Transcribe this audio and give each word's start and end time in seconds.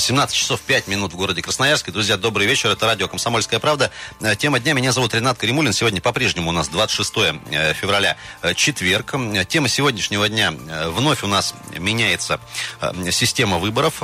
17 0.00 0.34
часов 0.34 0.60
5 0.62 0.88
минут 0.88 1.12
в 1.12 1.16
городе 1.16 1.42
Красноярске. 1.42 1.92
Друзья, 1.92 2.16
добрый 2.16 2.46
вечер. 2.46 2.70
Это 2.70 2.86
радио 2.86 3.06
«Комсомольская 3.06 3.60
правда». 3.60 3.90
Э, 4.20 4.34
тема 4.34 4.58
дня. 4.58 4.72
Меня 4.72 4.92
зовут 4.92 5.14
Ренат 5.14 5.36
Каримулин. 5.36 5.74
Сегодня 5.74 6.00
по-прежнему 6.00 6.48
у 6.48 6.52
нас 6.52 6.68
26 6.68 7.12
э, 7.50 7.74
февраля, 7.74 8.16
э, 8.40 8.54
четверг. 8.54 9.14
Тема 9.48 9.68
сегодняшнего 9.68 10.28
дня. 10.28 10.52
Вновь 10.86 11.22
у 11.22 11.26
нас 11.26 11.54
меняется 11.76 12.40
система 13.10 13.58
выборов 13.58 14.02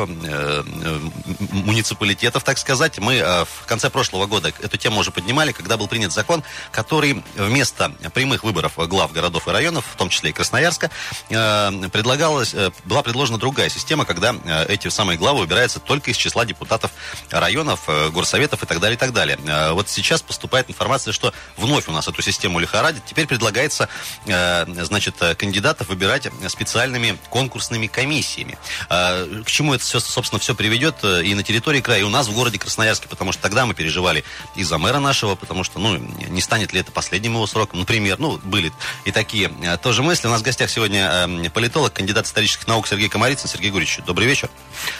муниципалитетов, 1.50 2.44
так 2.44 2.58
сказать. 2.58 2.98
Мы 2.98 3.20
в 3.20 3.66
конце 3.66 3.88
прошлого 3.88 4.26
года 4.26 4.52
эту 4.60 4.76
тему 4.76 5.00
уже 5.00 5.10
поднимали, 5.10 5.52
когда 5.52 5.76
был 5.76 5.88
принят 5.88 6.12
закон, 6.12 6.42
который 6.72 7.22
вместо 7.36 7.90
прямых 8.12 8.44
выборов 8.44 8.74
глав 8.76 9.12
городов 9.12 9.48
и 9.48 9.50
районов, 9.50 9.84
в 9.92 9.96
том 9.96 10.10
числе 10.10 10.30
и 10.30 10.32
Красноярска, 10.32 10.90
предлагалась, 11.28 12.54
была 12.84 13.02
предложена 13.02 13.38
другая 13.38 13.68
система, 13.68 14.04
когда 14.04 14.34
эти 14.68 14.88
самые 14.88 15.18
главы 15.18 15.40
выбираются 15.40 15.80
только 15.86 16.10
из 16.10 16.16
числа 16.16 16.44
депутатов 16.44 16.90
районов, 17.30 17.84
э, 17.86 18.10
горсоветов 18.10 18.62
и 18.62 18.66
так 18.66 18.80
далее, 18.80 18.96
и 18.96 18.98
так 18.98 19.12
далее. 19.12 19.38
Э, 19.46 19.72
вот 19.72 19.88
сейчас 19.88 20.22
поступает 20.22 20.68
информация, 20.68 21.12
что 21.12 21.32
вновь 21.56 21.88
у 21.88 21.92
нас 21.92 22.06
эту 22.08 22.20
систему 22.22 22.58
лихорадит. 22.58 23.04
Теперь 23.06 23.26
предлагается, 23.26 23.88
э, 24.26 24.66
значит, 24.84 25.16
кандидатов 25.38 25.88
выбирать 25.88 26.28
специальными 26.48 27.18
конкурсными 27.30 27.86
комиссиями. 27.86 28.58
К 28.88 29.46
чему 29.46 29.74
это 29.74 29.84
все, 29.84 30.00
собственно, 30.00 30.40
все 30.40 30.54
приведет 30.54 31.04
и 31.04 31.34
на 31.34 31.42
территории 31.42 31.80
края, 31.80 32.00
и 32.00 32.02
у 32.02 32.08
нас 32.08 32.26
в 32.26 32.34
городе 32.34 32.58
Красноярске, 32.58 33.08
потому 33.08 33.32
что 33.32 33.42
тогда 33.42 33.66
мы 33.66 33.74
переживали 33.74 34.24
и 34.56 34.64
за 34.64 34.78
мэра 34.78 34.98
нашего, 34.98 35.34
потому 35.34 35.64
что, 35.64 35.78
ну, 35.78 35.96
не 35.96 36.40
станет 36.40 36.72
ли 36.72 36.80
это 36.80 36.90
последним 36.90 37.34
его 37.34 37.46
сроком, 37.46 37.80
например, 37.80 38.18
ну, 38.18 38.38
были 38.38 38.72
и 39.04 39.12
такие 39.12 39.50
тоже 39.82 40.02
мысли. 40.02 40.26
У 40.26 40.30
нас 40.30 40.40
в 40.40 40.44
гостях 40.44 40.70
сегодня 40.70 41.50
политолог, 41.50 41.92
кандидат 41.92 42.26
исторических 42.26 42.66
наук 42.66 42.88
Сергей 42.88 43.08
Комарицын. 43.08 43.48
Сергей 43.48 43.70
Гурьевич, 43.70 44.00
добрый 44.06 44.26
вечер. 44.26 44.50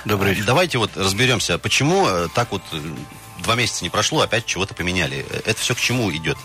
Добрый 0.05 0.33
вечер. 0.33 0.45
Давайте 0.45 0.76
давайте 0.77 0.79
вот 0.79 0.97
разберемся, 0.97 1.59
почему 1.59 2.07
э, 2.07 2.29
так 2.35 2.53
вот 2.53 2.63
э, 2.73 2.81
два 3.43 3.55
месяца 3.55 3.85
не 3.85 3.91
прошло, 3.91 4.21
опять 4.21 4.47
чего-то 4.47 4.75
поменяли. 4.75 5.25
Это 5.45 5.59
все 5.59 5.75
к 5.75 5.81
чему 5.81 6.11
идет? 6.13 6.37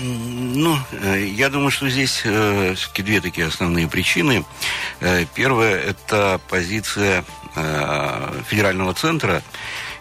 Ну, 0.00 0.78
э, 0.92 1.26
я 1.26 1.48
думаю, 1.48 1.70
что 1.70 1.88
здесь 1.88 2.22
э, 2.24 2.74
две 2.96 3.20
такие 3.20 3.46
основные 3.46 3.88
причины. 3.88 4.44
Первая– 5.34 5.76
это 5.90 6.40
позиция 6.48 7.24
федерального 8.46 8.94
центра, 8.94 9.42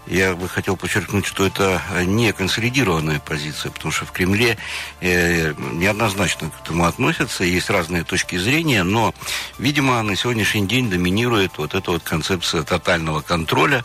я 0.07 0.35
бы 0.35 0.49
хотел 0.49 0.75
подчеркнуть, 0.75 1.25
что 1.25 1.45
это 1.45 1.81
не 2.05 2.33
консолидированная 2.33 3.19
позиция, 3.19 3.71
потому 3.71 3.91
что 3.91 4.05
в 4.05 4.11
Кремле 4.11 4.57
э, 5.01 5.53
неоднозначно 5.73 6.49
к 6.49 6.61
этому 6.63 6.85
относятся, 6.85 7.43
есть 7.43 7.69
разные 7.69 8.03
точки 8.03 8.37
зрения, 8.37 8.83
но, 8.83 9.13
видимо, 9.57 10.01
на 10.03 10.15
сегодняшний 10.15 10.65
день 10.67 10.89
доминирует 10.89 11.57
вот 11.57 11.73
эта 11.73 11.91
вот 11.91 12.03
концепция 12.03 12.63
тотального 12.63 13.21
контроля, 13.21 13.83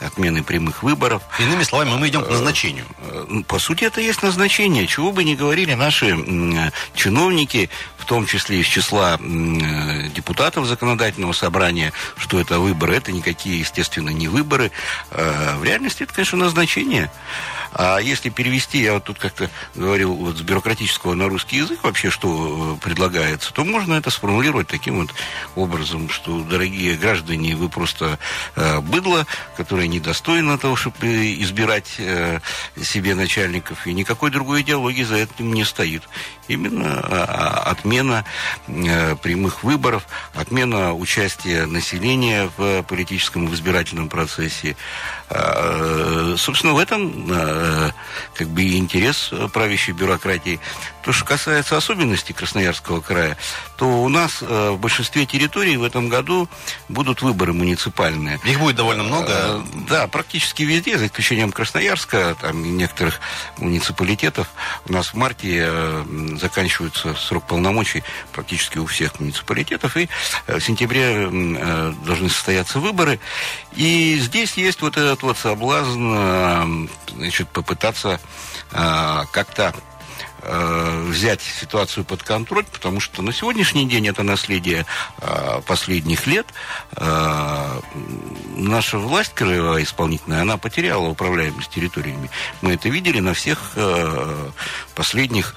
отмены 0.00 0.42
прямых 0.42 0.82
выборов. 0.82 1.22
Иными 1.38 1.62
словами, 1.62 1.90
мы 1.90 2.08
идем 2.08 2.24
к 2.24 2.30
назначению. 2.30 2.86
Э, 2.98 3.26
ну, 3.28 3.44
по 3.44 3.58
сути, 3.58 3.84
это 3.84 4.00
есть 4.00 4.22
назначение. 4.22 4.86
Чего 4.86 5.12
бы 5.12 5.24
ни 5.24 5.34
говорили 5.34 5.74
наши 5.74 6.16
чиновники, 6.94 7.70
в 7.98 8.04
том 8.04 8.26
числе 8.26 8.60
из 8.60 8.66
числа 8.66 9.18
э, 9.20 10.08
депутатов 10.14 10.66
законодательного 10.66 11.32
собрания, 11.32 11.92
что 12.16 12.40
это 12.40 12.60
выборы, 12.60 12.96
это 12.96 13.12
никакие, 13.12 13.58
естественно, 13.58 14.10
не 14.10 14.28
выборы. 14.28 14.70
Э, 15.56 15.58
в 15.58 15.64
реальности 15.64 16.02
это, 16.02 16.12
конечно, 16.12 16.38
назначение. 16.38 17.10
А 17.72 17.98
если 17.98 18.30
перевести, 18.30 18.78
я 18.82 18.94
вот 18.94 19.04
тут 19.04 19.18
как-то 19.18 19.50
говорил 19.74 20.14
вот 20.14 20.38
с 20.38 20.40
бюрократического 20.40 21.14
на 21.14 21.28
русский 21.28 21.56
язык 21.56 21.82
вообще, 21.82 22.10
что 22.10 22.78
э, 22.80 22.84
предлагается, 22.84 23.52
то 23.52 23.64
можно 23.64 23.94
это 23.94 24.10
сформулировать 24.10 24.68
таким 24.68 25.00
вот 25.00 25.10
образом, 25.54 26.08
что, 26.08 26.40
дорогие 26.42 26.96
граждане, 26.96 27.56
вы 27.56 27.68
просто 27.68 28.18
э, 28.54 28.80
быдло, 28.80 29.26
которое 29.56 29.88
недостойно 29.88 30.58
того, 30.58 30.76
чтобы 30.76 31.34
избирать 31.42 31.96
э, 31.98 32.40
себе 32.82 33.14
начальников, 33.14 33.86
и 33.86 33.92
никакой 33.92 34.30
другой 34.30 34.62
идеологии 34.62 35.02
за 35.02 35.16
этим 35.16 35.52
не 35.52 35.64
стоит. 35.64 36.02
Именно 36.48 37.00
э, 37.02 37.24
отмена 37.66 38.24
э, 38.68 39.16
прямых 39.16 39.64
выборов, 39.64 40.06
отмена 40.34 40.94
участия 40.94 41.66
населения 41.66 42.50
в 42.56 42.82
политическом 42.84 43.44
и 43.44 43.48
в 43.48 43.54
избирательном 43.54 44.08
процессе. 44.08 44.76
Э, 45.30 46.34
собственно, 46.38 46.74
в 46.74 46.78
этом 46.78 47.26
Э, 47.28 47.90
как 48.34 48.48
бы 48.48 48.62
и 48.62 48.76
интерес 48.76 49.30
правящей 49.52 49.94
бюрократии. 49.94 50.60
То, 51.02 51.12
что 51.12 51.24
касается 51.24 51.76
особенностей 51.76 52.32
Красноярского 52.32 53.00
края, 53.00 53.36
то 53.76 53.86
у 53.86 54.08
нас 54.08 54.38
э, 54.42 54.70
в 54.70 54.78
большинстве 54.78 55.24
территорий 55.24 55.76
в 55.76 55.84
этом 55.84 56.08
году 56.08 56.48
будут 56.88 57.22
выборы 57.22 57.52
муниципальные. 57.52 58.40
Их 58.44 58.58
будет 58.58 58.76
довольно 58.76 59.04
много? 59.04 59.28
Э, 59.28 59.62
да, 59.88 60.06
практически 60.08 60.64
везде, 60.64 60.98
за 60.98 61.06
исключением 61.06 61.52
Красноярска, 61.52 62.36
там 62.40 62.64
и 62.64 62.68
некоторых 62.68 63.20
муниципалитетов. 63.58 64.48
У 64.86 64.92
нас 64.92 65.08
в 65.08 65.14
марте 65.14 65.64
э, 65.66 66.36
заканчивается 66.40 67.14
срок 67.14 67.46
полномочий 67.46 68.02
практически 68.32 68.78
у 68.78 68.86
всех 68.86 69.18
муниципалитетов, 69.20 69.96
и 69.96 70.08
в 70.46 70.60
сентябре 70.60 71.28
должны 72.04 72.28
состояться 72.28 72.80
выборы. 72.80 73.18
И 73.74 74.18
здесь 74.20 74.54
есть 74.54 74.82
вот 74.82 74.96
этот 74.96 75.15
вот 75.22 75.38
соблазн, 75.38 76.14
э, 76.14 76.88
значит, 77.14 77.48
попытаться 77.48 78.20
э, 78.72 79.22
как-то 79.32 79.74
э, 80.42 81.04
взять 81.08 81.42
ситуацию 81.42 82.04
под 82.04 82.22
контроль, 82.22 82.64
потому 82.64 83.00
что 83.00 83.22
на 83.22 83.32
сегодняшний 83.32 83.86
день 83.88 84.06
это 84.08 84.22
наследие 84.22 84.86
э, 85.20 85.60
последних 85.66 86.26
лет. 86.26 86.46
Наша 88.56 88.98
власть 88.98 89.34
краевая 89.34 89.82
исполнительная, 89.82 90.42
она 90.42 90.56
потеряла 90.56 91.08
управляемость 91.08 91.70
территориями. 91.70 92.30
Мы 92.62 92.74
это 92.74 92.88
видели 92.88 93.20
на 93.20 93.34
всех 93.34 93.76
последних 94.94 95.54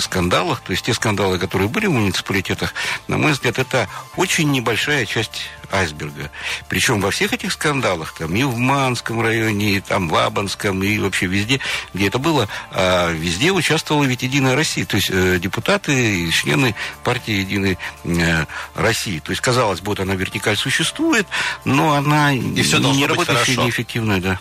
скандалах. 0.00 0.60
То 0.62 0.72
есть 0.72 0.84
те 0.84 0.94
скандалы, 0.94 1.38
которые 1.38 1.68
были 1.68 1.86
в 1.86 1.92
муниципалитетах, 1.92 2.74
на 3.08 3.18
мой 3.18 3.32
взгляд, 3.32 3.58
это 3.58 3.88
очень 4.16 4.50
небольшая 4.50 5.06
часть 5.06 5.42
айсберга. 5.72 6.30
Причем 6.68 7.00
во 7.00 7.10
всех 7.10 7.32
этих 7.32 7.52
скандалах, 7.52 8.14
там 8.18 8.34
и 8.34 8.42
в 8.42 8.56
Манском 8.56 9.20
районе, 9.20 9.76
и 9.76 9.80
там 9.80 10.08
в 10.08 10.16
Абанском, 10.16 10.82
и 10.82 10.98
вообще 10.98 11.26
везде, 11.26 11.60
где 11.92 12.08
это 12.08 12.18
было, 12.18 12.48
а, 12.70 13.10
везде 13.12 13.52
участвовала 13.52 14.04
ведь 14.04 14.22
Единая 14.22 14.54
Россия. 14.54 14.84
То 14.86 14.96
есть 14.96 15.10
э, 15.10 15.38
депутаты 15.38 16.26
и 16.26 16.30
члены 16.30 16.74
партии 17.02 17.32
Единой 17.34 17.78
э, 18.04 18.44
России. 18.74 19.18
То 19.20 19.30
есть, 19.30 19.42
казалось 19.42 19.80
бы, 19.80 19.88
вот 19.88 20.00
она 20.00 20.14
вертикаль 20.14 20.56
существует, 20.56 21.26
но 21.64 21.94
она 21.94 22.32
и 22.32 22.62
все 22.62 22.78
не 22.78 23.06
работающая, 23.06 23.56
неэффективная, 23.56 24.20
да. 24.20 24.38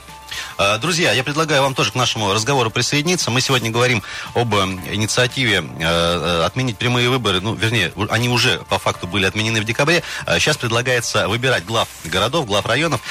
Э, 0.57 0.77
друзья, 0.77 1.11
я 1.11 1.23
предлагаю 1.23 1.61
вам 1.61 1.75
тоже 1.75 1.91
к 1.91 1.95
нашему 1.95 2.33
разговору 2.33 2.69
присоединиться. 2.69 3.31
Мы 3.31 3.41
сегодня 3.41 3.71
говорим 3.71 4.03
об 4.33 4.53
э, 4.55 4.59
инициативе 4.91 5.63
э, 5.79 6.44
отменить 6.45 6.77
прямые 6.77 7.09
выборы. 7.09 7.41
Ну, 7.41 7.53
вернее, 7.53 7.91
они 8.09 8.29
уже 8.29 8.59
по 8.69 8.79
факту 8.79 9.07
были 9.07 9.25
отменены 9.25 9.61
в 9.61 9.66
декабре. 9.66 10.03
Сейчас 10.39 10.57
предлагается 10.57 11.27
выбирать 11.27 11.66
глав 11.66 11.88
городов, 12.05 12.45
глав 12.45 12.66
районов 12.66 13.01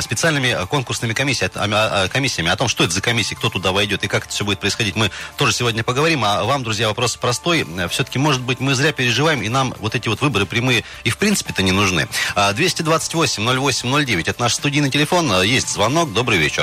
специальными 0.00 0.66
конкурсными 0.66 1.12
комиссиями. 1.12 2.08
комиссиями. 2.08 2.50
О 2.50 2.56
том, 2.56 2.68
что 2.68 2.84
это 2.84 2.92
за 2.92 3.00
комиссии, 3.00 3.34
кто 3.34 3.50
туда 3.50 3.72
войдет 3.72 4.04
и 4.04 4.08
как 4.08 4.24
это 4.24 4.32
все 4.32 4.44
будет 4.44 4.60
происходить, 4.60 4.96
мы 4.96 5.10
тоже 5.36 5.52
сегодня 5.52 5.82
поговорим. 5.82 6.24
А 6.24 6.44
вам, 6.44 6.62
друзья, 6.64 6.88
вопрос 6.88 7.16
простой. 7.16 7.66
Все-таки, 7.90 8.18
может 8.18 8.40
быть, 8.40 8.60
мы 8.60 8.74
зря 8.74 8.92
переживаем, 8.92 9.42
и 9.42 9.48
нам 9.48 9.74
вот 9.80 9.94
эти 9.94 10.08
вот 10.08 10.20
выборы 10.20 10.46
прямые 10.46 10.84
и 11.04 11.10
в 11.10 11.18
принципе-то 11.18 11.62
не 11.62 11.72
нужны. 11.72 12.08
228 12.54 13.44
08 13.44 14.04
09 14.06 14.28
это 14.28 14.40
наш 14.40 14.54
студийный 14.54 14.90
телефон. 14.90 15.42
Есть 15.42 15.68
звонок. 15.68 16.12
Добрый 16.12 16.38
вечер. 16.38 16.55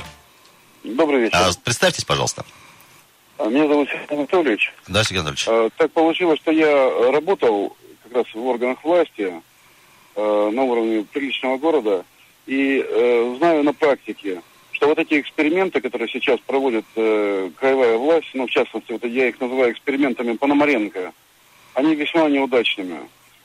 Добрый 0.84 1.22
вечер. 1.22 1.38
А, 1.38 1.52
представьтесь, 1.64 2.04
пожалуйста. 2.04 2.44
А, 3.38 3.48
меня 3.48 3.68
зовут 3.68 3.88
Сергей 3.90 4.18
Анатольевич. 4.18 4.74
Да, 4.88 5.04
Сергей 5.04 5.20
Анатольевич. 5.20 5.46
А, 5.48 5.70
так 5.78 5.92
получилось, 5.92 6.40
что 6.42 6.52
я 6.52 7.12
работал 7.12 7.76
как 8.04 8.14
раз 8.14 8.26
в 8.34 8.46
органах 8.46 8.84
власти 8.84 9.34
а, 10.16 10.52
на 10.52 10.64
уровне 10.64 11.06
приличного 11.12 11.58
города 11.58 12.04
и 12.46 12.84
а, 12.86 13.36
знаю 13.38 13.64
на 13.64 13.74
практике, 13.74 14.42
что 14.72 14.88
вот 14.88 15.00
эти 15.00 15.22
эксперименты, 15.22 15.80
которые 15.80 16.10
сейчас 16.10 16.40
проводит 16.42 16.84
э, 16.96 17.52
краевая 17.58 17.96
власть, 17.96 18.28
ну, 18.34 18.48
в 18.48 18.50
частности, 18.50 18.92
вот 18.92 19.06
я 19.06 19.30
их 19.30 19.40
называю 19.40 19.72
экспериментами 19.72 20.36
Пономаренко, 20.36 21.14
они 21.76 21.96
весьма 21.96 22.28
неудачными. 22.28 22.98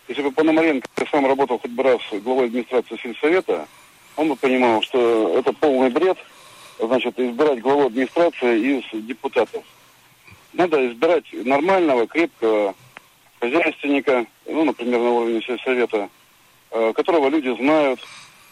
Если 0.08 0.22
бы 0.22 0.32
Пономаренко 0.32 0.88
сам 1.10 1.26
работал 1.26 1.58
хоть 1.58 1.70
бы 1.70 1.82
раз 1.82 2.00
главой 2.24 2.46
администрации 2.46 2.98
сельсовета, 3.00 3.68
он 4.16 4.28
бы 4.28 4.36
понимал, 4.36 4.82
что 4.82 5.38
это 5.38 5.52
полный 5.52 5.90
бред– 5.90 6.18
значит, 6.80 7.18
избирать 7.18 7.60
главу 7.60 7.86
администрации 7.86 8.78
из 8.78 9.04
депутатов. 9.06 9.64
Надо 10.52 10.86
избирать 10.88 11.24
нормального, 11.32 12.06
крепкого 12.06 12.74
хозяйственника, 13.40 14.26
ну, 14.46 14.64
например, 14.64 14.98
на 15.00 15.10
уровне 15.10 15.40
сельсовета, 15.42 16.08
э, 16.70 16.92
которого 16.94 17.28
люди 17.28 17.54
знают. 17.60 18.00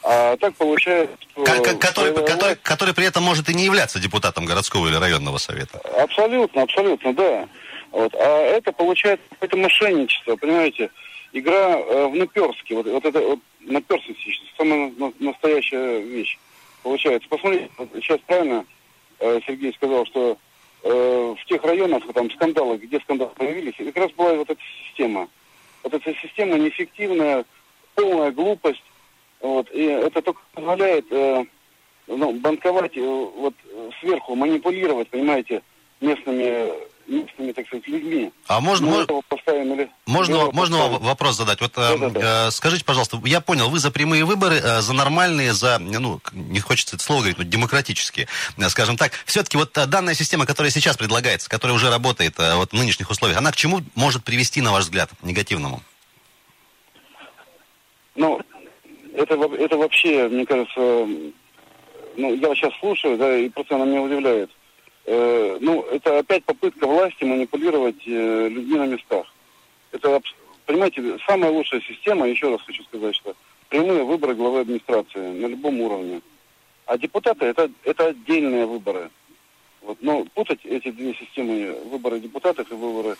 А 0.03 0.37
так 0.37 0.55
получается, 0.55 1.17
что... 1.21 1.45
Который, 1.45 2.15
который, 2.15 2.57
который 2.57 2.95
при 2.95 3.07
этом 3.07 3.25
может 3.25 3.49
и 3.49 3.55
не 3.55 3.65
являться 3.65 3.99
депутатом 3.99 4.45
городского 4.45 4.87
или 4.87 4.95
районного 4.95 5.39
совета. 5.39 5.81
Абсолютно, 6.01 6.63
абсолютно, 6.63 7.13
да. 7.13 7.49
Вот. 7.91 8.15
А 8.15 8.43
это 8.43 8.73
получается 8.73 9.27
какое-то 9.31 9.57
мошенничество, 9.57 10.37
понимаете? 10.37 10.91
Игра 11.33 11.79
э, 11.79 12.07
в 12.07 12.15
наперстке. 12.15 12.77
Вот, 12.77 12.87
вот 12.87 13.05
это 13.05 13.21
вот 13.21 13.41
наперстность, 13.61 14.21
самая 14.57 14.93
настоящая 15.19 16.01
вещь 16.01 16.39
получается. 16.87 17.29
Посмотрите, 17.29 17.69
сейчас 17.95 18.21
правильно 18.27 18.65
э, 19.19 19.41
Сергей 19.45 19.73
сказал, 19.73 20.07
что 20.07 20.39
э, 20.85 21.35
в 21.37 21.45
тех 21.47 21.65
районах, 21.65 22.05
там 22.15 22.31
скандалы, 22.31 22.77
где 22.77 23.01
скандалы 23.01 23.33
появились, 23.35 23.75
как 23.77 23.97
раз 23.97 24.13
была 24.13 24.35
вот 24.35 24.49
эта 24.49 24.61
система. 24.87 25.29
Вот 25.83 25.95
эта 25.95 26.15
система 26.23 26.57
неэффективная, 26.57 27.45
полная 27.97 28.31
глупость. 28.31 28.85
Вот, 29.41 29.69
и 29.73 29.83
это 29.83 30.23
только 30.23 30.41
позволяет 30.55 31.07
э, 31.11 31.45
ну, 32.07 32.33
банковать, 32.35 32.97
э, 32.97 33.01
вот 33.01 33.55
сверху 34.01 34.37
манипулировать, 34.37 35.09
понимаете, 35.09 35.63
местными 36.01 36.71
местными, 37.07 37.53
так 37.53 37.67
сказать, 37.67 37.87
людьми. 37.89 38.33
А 38.47 38.61
можно, 38.61 38.87
Мы 38.87 38.93
можно, 38.93 39.23
поставим, 39.29 39.89
можно, 40.07 40.51
можно 40.53 40.89
вопрос 40.89 41.37
задать? 41.37 41.61
Вот 41.61 41.73
да, 41.75 41.97
да, 41.97 42.11
да. 42.11 42.47
Э, 42.49 42.51
скажите, 42.51 42.85
пожалуйста, 42.85 43.21
я 43.25 43.41
понял, 43.41 43.69
вы 43.71 43.79
за 43.79 43.91
прямые 43.91 44.25
выборы, 44.25 44.57
э, 44.57 44.81
за 44.81 44.93
нормальные, 44.93 45.53
за, 45.53 45.79
ну, 45.79 46.21
не 46.33 46.61
хочется 46.61 46.97
это 46.97 47.05
слово 47.05 47.21
говорить, 47.21 47.39
но 47.39 47.45
демократические, 47.45 48.29
э, 48.57 48.69
скажем 48.69 48.97
так. 48.97 49.13
Все-таки 49.25 49.57
вот 49.57 49.77
э, 49.79 49.87
данная 49.87 50.15
система, 50.15 50.47
которая 50.47 50.71
сейчас 50.71 50.97
предлагается, 50.97 51.49
которая 51.49 51.75
уже 51.77 51.91
работает 51.91 52.39
э, 52.39 52.57
вот, 52.57 52.71
в 52.71 52.75
нынешних 52.75 53.11
условиях, 53.11 53.39
она 53.39 53.53
к 53.53 53.57
чему 53.57 53.81
может 53.95 54.25
привести, 54.25 54.61
на 54.61 54.73
ваш 54.73 54.85
взгляд, 54.85 55.11
негативному? 55.23 55.83
Ну, 58.15 58.41
это, 59.15 59.35
это 59.35 59.77
вообще, 59.77 60.29
мне 60.29 60.47
кажется, 60.47 60.81
ну, 62.17 62.35
я 62.35 62.55
сейчас 62.55 62.73
слушаю, 62.81 63.17
да, 63.19 63.37
и 63.37 63.49
просто 63.49 63.77
она 63.77 63.85
меня 63.85 64.03
удивляет. 64.03 64.51
Э, 64.51 64.66
ну, 65.07 65.83
это 65.91 66.19
опять 66.19 66.45
попытка 66.45 66.87
власти 66.87 67.25
манипулировать 67.25 68.03
э, 68.07 68.49
людьми 68.49 68.77
на 68.77 68.87
местах. 68.87 69.27
Это, 69.93 70.21
понимаете, 70.67 71.19
самая 71.27 71.51
лучшая 71.51 71.81
система, 71.81 72.29
еще 72.29 72.51
раз 72.51 72.61
хочу 72.63 72.83
сказать, 72.85 73.15
что 73.15 73.37
прямые 73.69 74.05
выборы 74.05 74.35
главы 74.35 74.61
администрации 74.61 75.21
на 75.21 75.47
любом 75.47 75.81
уровне. 75.81 76.21
А 76.87 76.99
депутаты 76.99 77.47
это, 77.47 77.71
это 77.85 78.09
отдельные 78.09 78.67
выборы. 78.67 79.11
Вот, 79.83 79.99
но 80.01 80.25
путать 80.35 80.61
эти 80.65 80.91
две 80.91 81.15
системы, 81.15 81.77
выборы 81.85 82.19
депутатов 82.19 82.71
и 82.71 82.75
выборы 82.75 83.17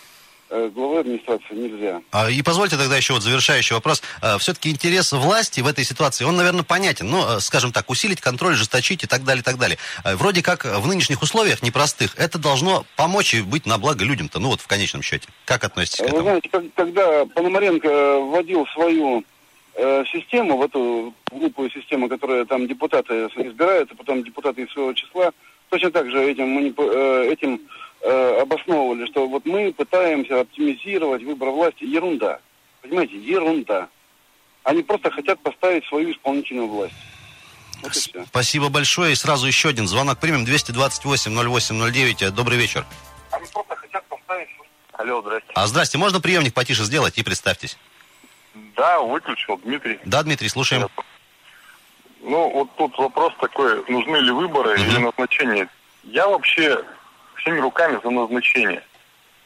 Э, 0.49 0.71
главы 0.73 1.01
администрации 1.01 1.55
нельзя. 1.55 2.01
А, 2.13 2.31
и 2.31 2.41
позвольте 2.41 2.77
тогда 2.77 2.97
еще 2.97 3.15
вот 3.15 3.23
завершающий 3.23 3.75
вопрос. 3.75 4.01
А, 4.23 4.39
Все-таки 4.39 4.71
интерес 4.71 5.13
власти 5.13 5.61
в 5.61 5.67
этой 5.67 5.85
ситуации, 5.85 6.25
он, 6.25 6.37
наверное, 6.37 6.63
понятен. 6.63 7.09
Ну, 7.09 7.25
э, 7.27 7.41
скажем 7.41 7.73
так, 7.73 7.91
усилить 7.91 8.21
контроль, 8.21 8.55
жесточить 8.55 9.03
и 9.03 9.09
так 9.09 9.25
далее, 9.25 9.41
и 9.41 9.45
так 9.45 9.59
далее. 9.59 9.77
А, 10.05 10.15
вроде 10.15 10.43
как 10.43 10.65
в 10.65 10.87
нынешних 10.87 11.23
условиях 11.23 11.63
непростых 11.63 12.15
это 12.17 12.39
должно 12.39 12.87
помочь 12.95 13.35
и 13.35 13.41
быть 13.43 13.67
на 13.67 13.77
благо 13.79 14.05
людям-то, 14.05 14.39
ну 14.39 14.51
вот 14.51 14.61
в 14.61 14.69
конечном 14.69 15.03
счете. 15.03 15.29
Как 15.45 15.65
относитесь 15.65 15.99
к 15.99 16.03
этому? 16.03 16.19
Вы 16.19 16.23
знаете, 16.23 16.49
как, 16.49 16.63
когда 16.75 17.27
Пономаренко 17.27 18.21
вводил 18.21 18.67
свою 18.69 19.25
э, 19.75 20.05
систему, 20.13 20.59
в 20.59 20.63
эту 20.63 21.13
глупую 21.29 21.71
систему, 21.73 22.09
которая 22.09 22.45
там 22.45 22.69
депутаты 22.69 23.27
избирают, 23.35 23.91
а 23.91 23.97
потом 23.97 24.23
депутаты 24.23 24.63
из 24.63 24.71
своего 24.71 24.93
числа, 24.93 25.33
точно 25.71 25.91
так 25.91 26.09
же 26.09 26.23
этим, 26.23 26.51
манипу... 26.51 26.85
э, 26.85 27.33
этим 27.33 27.61
э, 28.03 28.41
обосновывали, 28.41 29.07
что 29.07 29.27
вот 29.29 29.45
мы 29.47 29.73
пытаемся 29.73 30.41
оптимизировать 30.41 31.23
выбор 31.23 31.51
власти. 31.51 31.85
Ерунда. 31.85 32.41
Понимаете, 32.83 33.17
ерунда. 33.19 33.89
Они 34.63 34.83
просто 34.83 35.11
хотят 35.11 35.39
поставить 35.41 35.85
свою 35.87 36.13
исполнительную 36.13 36.69
власть. 36.69 36.95
Вот 37.83 37.95
Спасибо 38.29 38.69
большое. 38.69 39.13
И 39.13 39.15
сразу 39.15 39.47
еще 39.47 39.69
один 39.69 39.87
звонок 39.87 40.19
примем. 40.19 40.45
228-08-09. 40.45 42.31
Добрый 42.31 42.59
вечер. 42.59 42.85
Они 43.31 43.47
просто 43.53 43.77
хотят 43.77 44.05
поставить... 44.07 44.49
Алло, 44.93 45.21
здрасте. 45.21 45.51
А 45.55 45.67
здрасте, 45.67 45.99
можно 45.99 46.21
приемник 46.21 46.55
потише 46.55 46.83
сделать 46.85 47.19
и 47.19 47.23
представьтесь? 47.23 47.77
Да, 48.77 49.01
выключил, 49.01 49.59
Дмитрий. 49.59 49.99
Да, 50.05 50.23
Дмитрий, 50.23 50.49
слушаем. 50.49 50.89
Ну, 52.23 52.51
вот 52.51 52.75
тут 52.77 52.97
вопрос 52.99 53.33
такой, 53.41 53.85
нужны 53.89 54.17
ли 54.17 54.31
выборы 54.31 54.75
угу. 54.75 54.83
или 54.83 54.99
назначение. 54.99 55.69
Я 56.03 56.29
вообще 56.29 56.83
всеми 57.37 57.61
руками 57.61 58.01
за 58.03 58.11
назначение. 58.11 58.83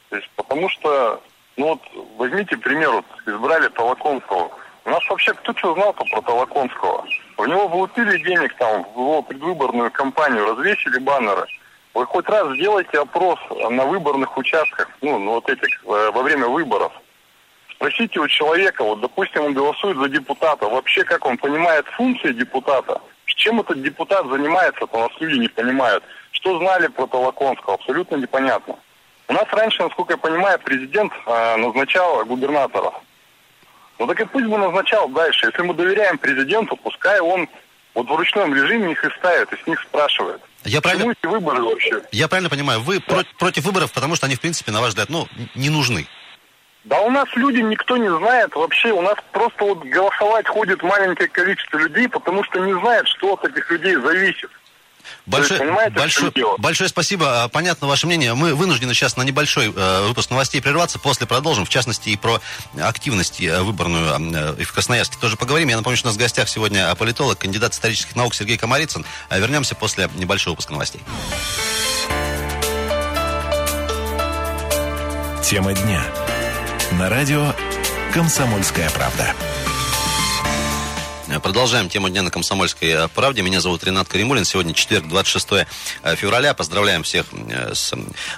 То 0.09 0.17
есть, 0.17 0.29
потому 0.35 0.69
что, 0.69 1.21
ну 1.57 1.67
вот, 1.67 1.81
возьмите 2.17 2.57
пример, 2.57 2.91
вот, 2.91 3.05
избрали 3.25 3.67
Толоконского. 3.69 4.51
У 4.83 4.89
нас 4.89 5.07
вообще 5.09 5.33
кто 5.33 5.53
что 5.53 5.73
знал-то 5.75 6.03
про 6.05 6.21
Толоконского? 6.21 7.05
В 7.37 7.47
него 7.47 7.67
влупили 7.67 8.17
денег 8.23 8.55
там, 8.57 8.83
в 8.83 8.99
его 8.99 9.21
предвыборную 9.21 9.91
кампанию, 9.91 10.45
развесили 10.45 10.99
баннеры. 10.99 11.45
Вы 11.93 12.05
хоть 12.05 12.27
раз 12.29 12.55
сделайте 12.55 12.99
опрос 12.99 13.39
на 13.69 13.85
выборных 13.85 14.37
участках, 14.37 14.89
ну, 15.01 15.19
ну 15.19 15.31
вот 15.31 15.49
этих, 15.49 15.83
э, 15.83 16.11
во 16.11 16.21
время 16.21 16.47
выборов. 16.47 16.93
Спросите 17.75 18.19
у 18.19 18.27
человека, 18.27 18.83
вот, 18.83 19.01
допустим, 19.01 19.43
он 19.43 19.53
голосует 19.53 19.97
за 19.97 20.07
депутата, 20.07 20.67
вообще 20.67 21.03
как 21.03 21.25
он 21.25 21.37
понимает 21.37 21.85
функции 21.87 22.31
депутата, 22.31 23.01
чем 23.41 23.59
этот 23.59 23.81
депутат 23.81 24.27
занимается, 24.27 24.85
то 24.85 24.97
у 24.97 25.01
нас 25.01 25.11
люди 25.19 25.39
не 25.39 25.47
понимают. 25.47 26.03
Что 26.31 26.57
знали 26.59 26.87
про 26.87 27.07
Толоконского, 27.07 27.75
абсолютно 27.75 28.15
непонятно. 28.15 28.75
У 29.27 29.33
нас 29.33 29.45
раньше, 29.51 29.83
насколько 29.83 30.13
я 30.13 30.17
понимаю, 30.17 30.59
президент 30.59 31.13
э, 31.25 31.55
назначал 31.57 32.25
губернаторов. 32.25 32.93
Ну 33.99 34.07
так 34.07 34.19
и 34.19 34.25
пусть 34.25 34.47
бы 34.47 34.57
назначал 34.57 35.07
дальше. 35.09 35.47
Если 35.47 35.61
мы 35.61 35.73
доверяем 35.73 36.17
президенту, 36.17 36.75
пускай 36.75 37.19
он 37.19 37.47
вот 37.93 38.07
в 38.07 38.15
ручном 38.15 38.55
режиме 38.55 38.93
их 38.93 39.03
и 39.05 39.09
ставит, 39.19 39.53
и 39.53 39.61
с 39.61 39.67
них 39.67 39.79
спрашивает. 39.81 40.41
Я 40.63 40.81
правильно... 40.81 41.11
эти 41.11 41.27
выборы 41.27 41.61
вообще? 41.61 42.01
Я 42.11 42.27
правильно 42.27 42.49
понимаю, 42.49 42.81
вы 42.81 42.99
да. 42.99 43.05
против, 43.05 43.37
против 43.37 43.63
выборов, 43.63 43.91
потому 43.91 44.15
что 44.15 44.25
они, 44.25 44.35
в 44.35 44.41
принципе, 44.41 44.71
на 44.71 44.81
ваш 44.81 44.89
взгляд, 44.89 45.09
ну, 45.09 45.27
не 45.55 45.69
нужны. 45.69 46.07
Да 46.83 46.99
у 47.01 47.11
нас 47.11 47.27
люди 47.35 47.59
никто 47.59 47.97
не 47.97 48.09
знает 48.09 48.55
вообще. 48.55 48.91
У 48.91 49.01
нас 49.01 49.15
просто 49.31 49.63
вот 49.63 49.83
голосовать 49.83 50.47
ходит 50.47 50.81
маленькое 50.81 51.29
количество 51.29 51.77
людей, 51.77 52.09
потому 52.09 52.43
что 52.43 52.59
не 52.59 52.73
знает, 52.73 53.07
что 53.07 53.33
от 53.33 53.45
этих 53.45 53.69
людей 53.69 53.95
зависит. 53.95 54.49
Большое, 55.25 55.61
есть, 55.61 55.95
большое, 55.95 56.31
большое 56.57 56.89
спасибо. 56.89 57.43
А, 57.43 57.47
понятно 57.47 57.87
ваше 57.87 58.07
мнение. 58.07 58.33
Мы 58.33 58.55
вынуждены 58.55 58.93
сейчас 58.93 59.17
на 59.17 59.23
небольшой 59.23 59.73
э, 59.75 60.07
выпуск 60.07 60.29
новостей 60.29 60.61
прерваться. 60.61 60.99
После 60.99 61.27
продолжим. 61.27 61.65
В 61.65 61.69
частности, 61.69 62.09
и 62.09 62.17
про 62.17 62.41
активность 62.79 63.41
э, 63.41 63.61
выборную 63.61 64.17
э, 64.33 64.55
и 64.61 64.63
в 64.63 64.73
Красноярске 64.73 65.17
тоже 65.19 65.37
поговорим. 65.37 65.69
Я 65.69 65.77
напомню, 65.77 65.97
что 65.97 66.07
у 66.07 66.09
нас 66.09 66.15
в 66.15 66.19
гостях 66.19 66.49
сегодня 66.49 66.93
политолог, 66.95 67.37
кандидат 67.37 67.73
исторических 67.73 68.15
наук 68.15 68.35
Сергей 68.35 68.57
Комарицын. 68.57 69.05
А 69.29 69.39
вернемся 69.39 69.75
после 69.75 70.09
небольшого 70.15 70.53
выпуска 70.53 70.73
новостей. 70.73 71.01
Тема 75.43 75.73
дня. 75.73 76.01
На 76.93 77.09
радио 77.09 77.53
«Комсомольская 78.13 78.89
правда». 78.89 79.33
Продолжаем 81.39 81.87
тему 81.87 82.09
дня 82.09 82.23
на 82.23 82.29
Комсомольской 82.29 82.89
э, 82.89 83.07
правде. 83.07 83.41
Меня 83.41 83.61
зовут 83.61 83.85
Ренат 83.85 84.07
Каримулин. 84.09 84.43
Сегодня 84.43 84.73
четверг, 84.73 85.07
26 85.07 85.47
э, 86.03 86.15
февраля. 86.17 86.53
Поздравляем 86.53 87.03
всех 87.03 87.27
э, 87.31 87.73
с, 87.73 87.93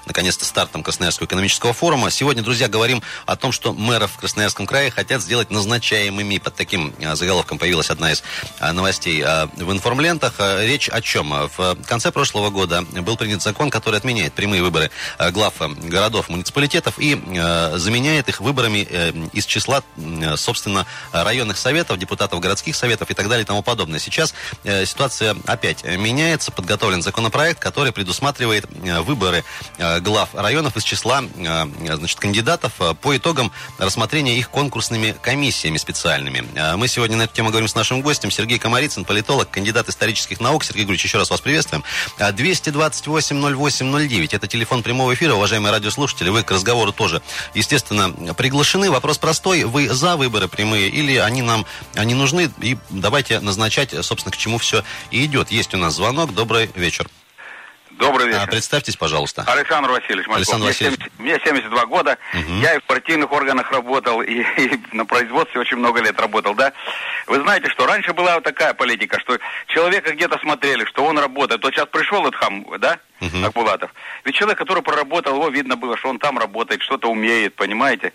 наконец-то, 0.05 0.45
стартом 0.45 0.83
Красноярского 0.83 1.25
экономического 1.25 1.73
форума. 1.73 2.11
Сегодня, 2.11 2.43
друзья, 2.43 2.67
говорим 2.67 3.01
о 3.25 3.35
том, 3.35 3.51
что 3.51 3.73
мэров 3.73 4.11
в 4.11 4.17
Красноярском 4.17 4.67
крае 4.67 4.91
хотят 4.91 5.23
сделать 5.23 5.49
назначаемыми. 5.49 6.37
Под 6.37 6.53
таким 6.55 6.93
заголовком 7.13 7.57
появилась 7.57 7.89
одна 7.89 8.11
из 8.11 8.21
новостей 8.59 9.23
в 9.23 9.71
информлентах. 9.71 10.35
Речь 10.59 10.89
о 10.89 11.01
чем? 11.01 11.31
В 11.57 11.77
конце 11.87 12.11
прошлого 12.11 12.49
года 12.49 12.81
был 12.81 13.17
принят 13.17 13.41
закон, 13.41 13.69
который 13.69 13.97
отменяет 13.97 14.33
прямые 14.33 14.61
выборы 14.61 14.91
глав 15.31 15.55
городов, 15.59 16.29
муниципалитетов 16.29 16.95
и 16.97 17.15
заменяет 17.75 18.29
их 18.29 18.41
выборами 18.41 18.87
из 19.33 19.45
числа, 19.45 19.83
собственно, 20.35 20.85
районных 21.11 21.57
советов, 21.57 21.97
депутатов 21.97 22.39
городских 22.39 22.75
советов 22.83 23.09
и 23.09 23.13
так 23.13 23.29
далее 23.29 23.43
и 23.43 23.45
тому 23.45 23.63
подобное. 23.63 23.97
Сейчас 23.97 24.33
э, 24.65 24.85
ситуация 24.85 25.37
опять 25.45 25.85
меняется. 25.85 26.51
Подготовлен 26.51 27.01
законопроект, 27.01 27.61
который 27.61 27.93
предусматривает 27.93 28.65
э, 28.83 28.99
выборы 28.99 29.45
э, 29.77 30.01
глав 30.01 30.27
районов 30.33 30.75
из 30.75 30.83
числа 30.83 31.23
э, 31.23 31.65
значит, 31.95 32.19
кандидатов 32.19 32.73
э, 32.81 32.93
по 32.93 33.15
итогам 33.15 33.53
рассмотрения 33.77 34.37
их 34.37 34.49
конкурсными 34.49 35.15
комиссиями 35.21 35.77
специальными. 35.77 36.43
Э, 36.55 36.75
мы 36.75 36.89
сегодня 36.89 37.15
на 37.15 37.21
эту 37.21 37.33
тему 37.33 37.51
говорим 37.51 37.69
с 37.69 37.75
нашим 37.75 38.01
гостем 38.01 38.31
Сергей 38.31 38.59
Комарицын, 38.59 39.05
политолог, 39.05 39.49
кандидат 39.49 39.87
исторических 39.87 40.41
наук. 40.41 40.65
Сергей 40.65 40.81
Григорьевич, 40.81 41.05
еще 41.05 41.19
раз 41.19 41.29
вас 41.29 41.39
приветствуем. 41.39 41.85
228-08-09. 42.19 44.35
Это 44.35 44.47
телефон 44.47 44.83
прямого 44.83 45.13
эфира. 45.13 45.35
Уважаемые 45.35 45.71
радиослушатели, 45.71 46.27
вы 46.27 46.43
к 46.43 46.51
разговору 46.51 46.91
тоже, 46.91 47.21
естественно, 47.53 48.11
приглашены. 48.33 48.91
Вопрос 48.91 49.19
простой. 49.19 49.63
Вы 49.63 49.87
за 49.87 50.17
выборы 50.17 50.49
прямые 50.49 50.89
или 50.89 51.15
они 51.15 51.41
нам 51.41 51.65
они 51.95 52.13
нужны? 52.13 52.51
И 52.59 52.72
давайте 52.89 53.39
назначать, 53.39 53.91
собственно, 54.03 54.31
к 54.31 54.37
чему 54.37 54.57
все 54.57 54.83
и 55.11 55.25
идет. 55.25 55.51
Есть 55.51 55.73
у 55.73 55.77
нас 55.77 55.95
звонок. 55.95 56.33
Добрый 56.33 56.69
вечер. 56.75 57.07
Добрый 57.91 58.27
вечер. 58.27 58.41
А, 58.43 58.47
представьтесь, 58.47 58.95
пожалуйста. 58.95 59.43
Александр 59.47 59.91
Васильевич 59.91 60.27
Мальков. 60.27 60.37
Александр 60.37 60.63
Мне 60.63 60.67
Васильевич. 60.67 60.99
70 60.99 61.19
Мне 61.19 61.39
72 61.43 61.85
года. 61.85 62.17
Я 62.61 62.75
и 62.75 62.79
в 62.79 62.83
партийных 62.83 63.31
органах 63.31 63.71
работал, 63.71 64.21
и, 64.21 64.41
и 64.57 64.79
на 64.91 65.05
производстве 65.05 65.61
очень 65.61 65.77
много 65.77 66.01
лет 66.01 66.19
работал, 66.19 66.55
да. 66.55 66.73
Вы 67.27 67.41
знаете, 67.41 67.69
что 67.69 67.85
раньше 67.85 68.13
была 68.13 68.35
вот 68.35 68.43
такая 68.43 68.73
политика, 68.73 69.19
что 69.19 69.37
человека 69.67 70.13
где-то 70.13 70.39
смотрели, 70.39 70.85
что 70.85 71.05
он 71.05 71.19
работает. 71.19 71.63
Вот 71.63 71.73
сейчас 71.73 71.87
пришел 71.87 72.21
этот 72.23 72.35
хам, 72.35 72.65
да, 72.79 72.99
Акбулатов. 73.43 73.93
Ведь 74.25 74.35
человек, 74.35 74.57
который 74.57 74.83
проработал, 74.83 75.35
его 75.35 75.49
видно 75.49 75.75
было, 75.75 75.95
что 75.97 76.09
он 76.09 76.19
там 76.19 76.37
работает, 76.37 76.81
что-то 76.81 77.09
умеет, 77.09 77.55
понимаете? 77.55 78.11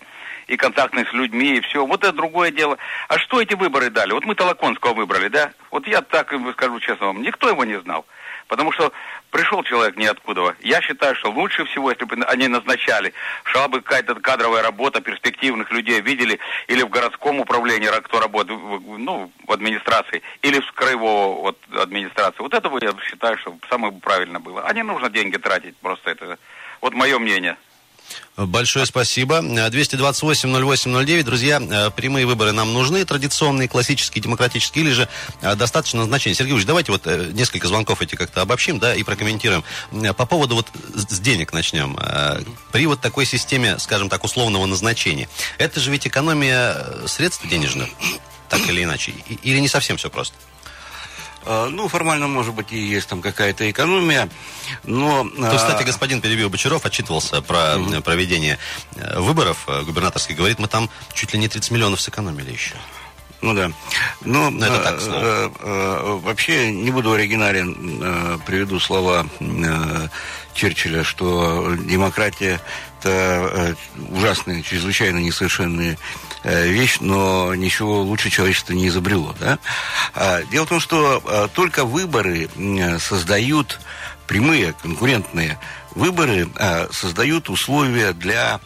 И 0.49 0.57
контактный 0.57 1.05
с 1.05 1.13
людьми, 1.13 1.57
и 1.57 1.61
все. 1.61 1.85
Вот 1.85 2.03
это 2.03 2.11
другое 2.11 2.49
дело. 2.49 2.79
А 3.07 3.19
что 3.19 3.39
эти 3.39 3.53
выборы 3.53 3.91
дали? 3.91 4.13
Вот 4.13 4.25
мы 4.25 4.33
Толоконского 4.33 4.93
выбрали, 4.93 5.27
да? 5.27 5.51
Вот 5.69 5.87
я 5.87 6.01
так 6.01 6.33
скажу 6.53 6.79
честно 6.79 7.07
вам, 7.07 7.21
никто 7.21 7.47
его 7.49 7.63
не 7.65 7.79
знал. 7.79 8.07
Потому 8.47 8.71
что 8.71 8.91
пришел 9.29 9.61
человек 9.63 9.95
ниоткуда. 9.95 10.55
Я 10.61 10.81
считаю, 10.81 11.13
что 11.13 11.29
лучше 11.29 11.65
всего, 11.65 11.91
если 11.91 12.05
бы 12.05 12.15
они 12.25 12.47
назначали, 12.47 13.13
шла 13.43 13.67
бы 13.67 13.81
какая-то 13.81 14.15
кадровая 14.15 14.63
работа, 14.63 15.01
перспективных 15.01 15.71
людей 15.71 16.01
видели, 16.01 16.39
или 16.67 16.81
в 16.81 16.89
городском 16.89 17.39
управлении, 17.39 17.87
ра- 17.87 18.01
кто 18.01 18.19
работает, 18.19 18.59
ну, 18.59 19.31
в 19.45 19.51
администрации, 19.51 20.23
или 20.41 20.59
в 20.59 20.71
краевого 20.71 21.41
вот, 21.41 21.59
администрации. 21.79 22.41
Вот 22.41 22.55
это 22.55 22.71
бы 22.71 22.79
я 22.81 22.91
считаю, 23.03 23.37
что 23.37 23.55
самое 23.69 23.93
правильно 23.93 24.39
было. 24.39 24.63
А 24.63 24.73
не 24.73 24.81
нужно 24.81 25.11
деньги 25.11 25.37
тратить, 25.37 25.77
просто 25.77 26.09
это, 26.09 26.39
вот 26.81 26.95
мое 26.95 27.19
мнение. 27.19 27.55
Большое 28.37 28.85
спасибо. 28.85 29.39
228-08-09. 29.39 31.23
Друзья, 31.23 31.61
э, 31.61 31.91
прямые 31.91 32.25
выборы 32.25 32.53
нам 32.53 32.73
нужны, 32.73 33.03
традиционные, 33.03 33.67
классические, 33.67 34.21
демократические, 34.21 34.85
или 34.85 34.91
же 34.91 35.09
э, 35.41 35.55
достаточно 35.55 35.99
назначения. 35.99 36.35
Сергей 36.35 36.53
Ильич, 36.53 36.65
давайте 36.65 36.91
вот 36.91 37.01
э, 37.05 37.31
несколько 37.33 37.67
звонков 37.67 38.01
эти 38.01 38.15
как-то 38.15 38.41
обобщим, 38.41 38.79
да, 38.79 38.95
и 38.95 39.03
прокомментируем. 39.03 39.63
По 40.15 40.25
поводу 40.25 40.55
вот 40.55 40.67
с 40.95 41.19
денег 41.19 41.51
начнем. 41.51 41.97
При 42.71 42.85
вот 42.85 43.01
такой 43.01 43.25
системе, 43.25 43.77
скажем 43.79 44.09
так, 44.09 44.23
условного 44.23 44.65
назначения, 44.65 45.27
это 45.57 45.79
же 45.79 45.91
ведь 45.91 46.07
экономия 46.07 47.07
средств 47.07 47.45
денежных, 47.47 47.89
так 48.47 48.61
или 48.69 48.83
иначе, 48.83 49.13
или 49.43 49.59
не 49.59 49.67
совсем 49.67 49.97
все 49.97 50.09
просто? 50.09 50.35
А, 51.49 51.67
Ну, 51.67 51.87
формально, 51.87 52.27
может 52.27 52.53
быть, 52.53 52.71
и 52.71 52.77
есть 52.77 53.07
там 53.07 53.21
какая-то 53.21 53.69
экономия, 53.71 54.29
но... 54.83 55.27
То, 55.27 55.55
кстати, 55.57 55.81
господин 55.81 56.21
перебил 56.21 56.49
Бочаров 56.51 56.85
отчитывался 56.85 57.41
про 57.41 57.75
э, 57.77 58.01
проведение 58.01 58.59
э, 58.95 59.19
выборов 59.19 59.57
э, 59.67 59.81
губернаторских. 59.81 60.37
Говорит, 60.37 60.59
мы 60.59 60.67
там 60.67 60.91
чуть 61.13 61.33
ли 61.33 61.39
не 61.39 61.47
30 61.47 61.71
миллионов 61.71 62.01
сэкономили 62.01 62.51
еще. 62.51 62.75
Ну 63.41 63.55
да. 63.55 63.71
Но, 64.21 64.51
Ну, 64.51 64.63
это 64.63 64.75
э, 64.75 64.83
так, 64.83 65.01
э, 65.07 65.49
э, 65.59 66.19
вообще 66.21 66.71
не 66.71 66.91
буду 66.91 67.13
оригинален, 67.13 67.99
э, 67.99 68.37
приведу 68.45 68.79
слова 68.79 69.25
э, 69.39 70.07
Черчилля, 70.53 71.03
что 71.03 71.73
демократия 71.79 72.61
это 72.99 73.75
ужасная, 74.09 74.61
чрезвычайно 74.61 75.17
несовершенная 75.17 75.93
э, 75.93 75.97
вещь, 76.43 76.97
но 77.01 77.53
ничего 77.55 78.01
лучше 78.01 78.29
человечество 78.29 78.73
не 78.73 78.87
изобрело. 78.87 79.35
Да? 79.39 79.59
А, 80.15 80.41
Дело 80.51 80.65
в 80.65 80.69
том, 80.69 80.79
что 80.79 81.21
э, 81.25 81.47
только 81.53 81.85
выборы 81.85 82.49
создают 82.99 83.79
прямые 84.27 84.73
конкурентные 84.81 85.59
выборы 85.95 86.47
э, 86.55 86.87
создают 86.91 87.49
условия 87.49 88.13
для 88.13 88.59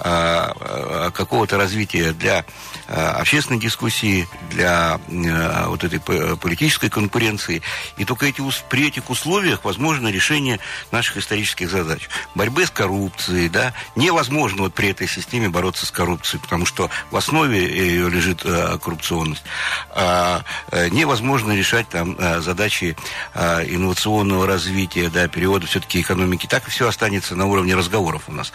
э, 0.00 0.52
э, 0.60 1.10
какого-то 1.12 1.56
развития, 1.56 2.12
для 2.12 2.40
э, 2.40 2.44
общественной 2.88 3.58
дискуссии, 3.60 4.28
для 4.50 5.00
э, 5.08 5.66
вот 5.66 5.84
этой 5.84 6.00
политической 6.00 6.88
конкуренции. 6.88 7.62
И 7.96 8.04
только 8.04 8.26
эти, 8.26 8.42
при 8.68 8.88
этих 8.88 9.10
условиях 9.10 9.64
возможно 9.64 10.08
решение 10.08 10.60
наших 10.92 11.18
исторических 11.18 11.70
задач. 11.70 12.08
Борьбы 12.34 12.66
с 12.66 12.70
коррупцией, 12.70 13.48
да, 13.48 13.72
невозможно 13.96 14.62
вот 14.62 14.74
при 14.74 14.90
этой 14.90 15.08
системе 15.08 15.48
бороться 15.48 15.86
с 15.86 15.90
коррупцией, 15.90 16.40
потому 16.40 16.66
что 16.66 16.90
в 17.10 17.16
основе 17.16 17.64
ее 17.64 18.08
лежит 18.08 18.42
э, 18.44 18.78
коррупционность. 18.82 19.42
А, 19.90 20.42
э, 20.70 20.88
невозможно 20.88 21.52
решать 21.52 21.88
там 21.88 22.16
э, 22.18 22.40
задачи 22.40 22.96
э, 23.34 23.64
инновационного 23.68 24.46
развития, 24.46 25.08
да, 25.08 25.28
перевода 25.28 25.66
все-таки 25.66 26.00
экономики. 26.00 26.46
Так 26.46 26.64
все 26.66 26.88
останется 26.88 27.34
на 27.34 27.46
уровне 27.46 27.74
разговоров 27.74 28.22
у 28.28 28.32
нас. 28.32 28.52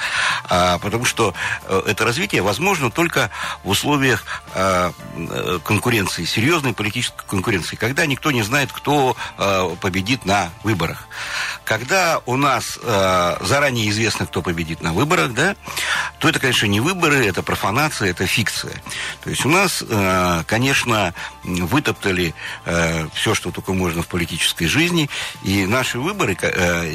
А, 0.50 0.80
потому 0.80 1.06
что 1.06 1.34
э, 1.66 1.82
это 1.88 2.06
развитие 2.06 2.42
возможно 2.42 2.92
только 2.92 3.30
в 3.64 3.70
условиях 3.70 4.21
э, 4.21 4.21
э, 4.21 4.21
конкуренции, 5.64 6.26
серьезной 6.26 6.74
политической 6.74 7.26
конкуренции, 7.28 7.76
когда 7.76 8.06
никто 8.06 8.32
не 8.32 8.44
знает, 8.44 8.72
кто 8.72 9.16
э, 9.38 9.76
победит 9.82 10.26
на 10.26 10.50
выборах. 10.64 11.08
Когда 11.72 12.22
у 12.26 12.36
нас 12.36 12.78
э, 12.84 13.38
заранее 13.40 13.90
известно, 13.92 14.26
кто 14.26 14.42
победит 14.42 14.82
на 14.82 14.92
выборах, 14.92 15.34
да, 15.34 15.56
то 16.20 16.28
это, 16.28 16.38
конечно, 16.38 16.66
не 16.66 16.82
выборы, 16.82 17.26
это 17.26 17.44
профанация, 17.44 18.10
это 18.10 18.28
фикция. 18.28 18.74
То 19.24 19.30
есть 19.30 19.46
у 19.46 19.50
нас, 19.50 19.82
э, 19.88 20.44
конечно, 20.48 21.14
вытоптали 21.46 22.36
э, 22.66 23.08
все, 23.14 23.34
что 23.36 23.52
только 23.52 23.72
можно 23.72 24.04
в 24.04 24.08
политической 24.08 24.66
жизни, 24.66 25.10
и 25.46 25.66
наши 25.66 25.98
выборы 25.98 26.38
э, 26.42 26.92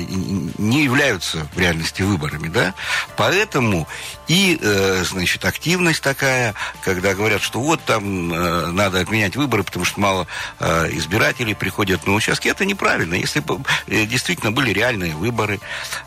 не 0.59 0.85
являются 0.85 1.49
в 1.55 1.59
реальности 1.59 2.03
выборами, 2.03 2.49
да, 2.49 2.75
поэтому 3.17 3.89
и, 4.29 4.59
э, 4.61 5.05
значит, 5.05 5.45
активность 5.45 6.03
такая, 6.03 6.55
когда 6.83 7.15
говорят, 7.15 7.43
что 7.43 7.61
вот 7.61 7.81
там 7.85 8.33
э, 8.33 8.67
надо 8.73 9.01
отменять 9.01 9.37
выборы, 9.37 9.63
потому 9.63 9.85
что 9.85 10.01
мало 10.01 10.27
э, 10.59 10.91
избирателей 10.93 11.55
приходят 11.55 12.07
на 12.07 12.13
участки, 12.13 12.49
это 12.49 12.65
неправильно. 12.65 13.15
Если 13.15 13.41
бы 13.41 13.61
э, 13.87 14.05
действительно 14.05 14.51
были 14.51 14.66
реальные 14.73 15.15
выборы, 15.15 15.61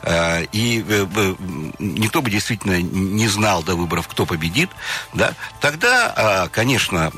э, 0.03 0.45
и 0.51 0.83
э, 0.87 1.07
э, 1.15 1.35
никто 1.79 2.21
бы 2.21 2.29
действительно 2.29 2.81
не 2.81 3.27
знал 3.27 3.63
до 3.63 3.75
выборов, 3.75 4.07
кто 4.07 4.25
победит, 4.25 4.69
да, 5.13 5.33
тогда, 5.59 6.47
конечно, 6.51 7.11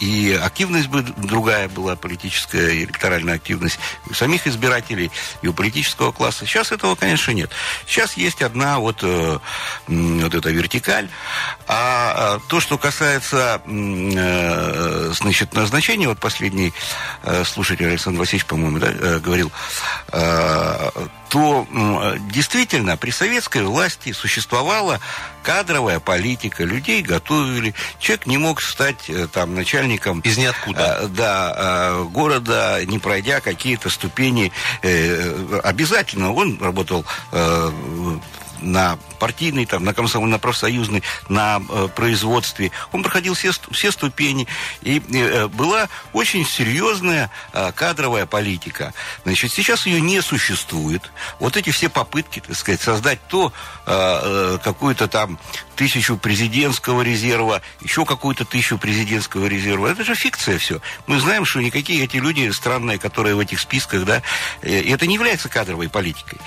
и 0.00 0.38
активность 0.42 0.88
бы 0.88 1.02
другая 1.02 1.68
была, 1.68 1.96
политическая 1.96 2.82
электоральная 2.82 3.34
активность 3.34 3.78
у 4.10 4.14
самих 4.14 4.46
избирателей, 4.46 5.10
и 5.42 5.48
у 5.48 5.52
политического 5.52 6.12
класса. 6.12 6.46
Сейчас 6.46 6.72
этого, 6.72 6.94
конечно, 6.94 7.32
нет. 7.32 7.50
Сейчас 7.86 8.16
есть 8.16 8.42
одна 8.42 8.78
вот, 8.78 9.02
вот 9.02 10.34
эта 10.34 10.50
вертикаль, 10.50 11.08
а 11.66 12.38
то, 12.48 12.60
что 12.60 12.78
касается 12.78 13.60
значит, 13.66 15.54
назначения, 15.54 16.08
вот 16.08 16.18
последний 16.18 16.72
слушатель 17.44 17.88
Александр 17.88 18.20
Васильевич, 18.20 18.46
по-моему, 18.46 18.78
да, 18.78 19.18
говорил, 19.18 19.52
то 21.28 21.66
действительно 22.30 22.96
при 22.96 23.10
советской 23.10 23.62
власти 23.62 24.12
существовала 24.12 25.00
кадровая 25.42 25.98
политика, 25.98 26.64
людей 26.64 27.02
готовили, 27.02 27.74
человек 27.98 28.26
не 28.26 28.38
мог 28.38 28.60
стать 28.60 29.08
э, 29.08 29.26
там 29.32 29.54
начальником 29.54 30.20
Из 30.20 30.36
ниоткуда. 30.36 30.98
э, 31.02 31.06
да, 31.08 31.54
э, 31.56 32.04
города, 32.04 32.84
не 32.84 32.98
пройдя 32.98 33.40
какие-то 33.40 33.90
ступени. 33.90 34.52
Обязательно 35.62 36.32
он 36.32 36.58
работал 36.60 37.04
на 38.60 38.98
партийной, 39.22 39.66
там, 39.66 39.84
на 39.84 39.94
комсомол, 39.94 40.26
на 40.26 40.40
профсоюзной, 40.40 41.04
на 41.28 41.62
э, 41.68 41.88
производстве. 41.94 42.72
Он 42.90 43.04
проходил 43.04 43.34
все, 43.34 43.52
все 43.70 43.92
ступени. 43.92 44.48
И 44.80 45.00
э, 45.14 45.46
была 45.46 45.88
очень 46.12 46.44
серьезная 46.44 47.30
э, 47.52 47.70
кадровая 47.70 48.26
политика. 48.26 48.92
Значит, 49.22 49.52
сейчас 49.52 49.86
ее 49.86 50.00
не 50.00 50.20
существует. 50.22 51.12
Вот 51.38 51.56
эти 51.56 51.70
все 51.70 51.88
попытки, 51.88 52.40
так 52.40 52.56
сказать, 52.56 52.80
создать 52.80 53.20
то, 53.28 53.52
э, 53.86 53.92
э, 53.92 54.58
какую-то 54.64 55.06
там 55.06 55.38
тысячу 55.76 56.16
президентского 56.16 57.02
резерва, 57.02 57.62
еще 57.80 58.04
какую-то 58.04 58.44
тысячу 58.44 58.76
президентского 58.76 59.46
резерва. 59.46 59.86
Это 59.86 60.02
же 60.02 60.16
фикция 60.16 60.58
все. 60.58 60.80
Мы 61.06 61.20
знаем, 61.20 61.44
что 61.44 61.60
никакие 61.60 62.02
эти 62.02 62.16
люди 62.16 62.50
странные, 62.50 62.98
которые 62.98 63.36
в 63.36 63.38
этих 63.38 63.60
списках, 63.60 64.04
да, 64.04 64.20
э, 64.62 64.82
это 64.92 65.06
не 65.06 65.14
является 65.14 65.48
кадровой 65.48 65.88
политикой. 65.88 66.38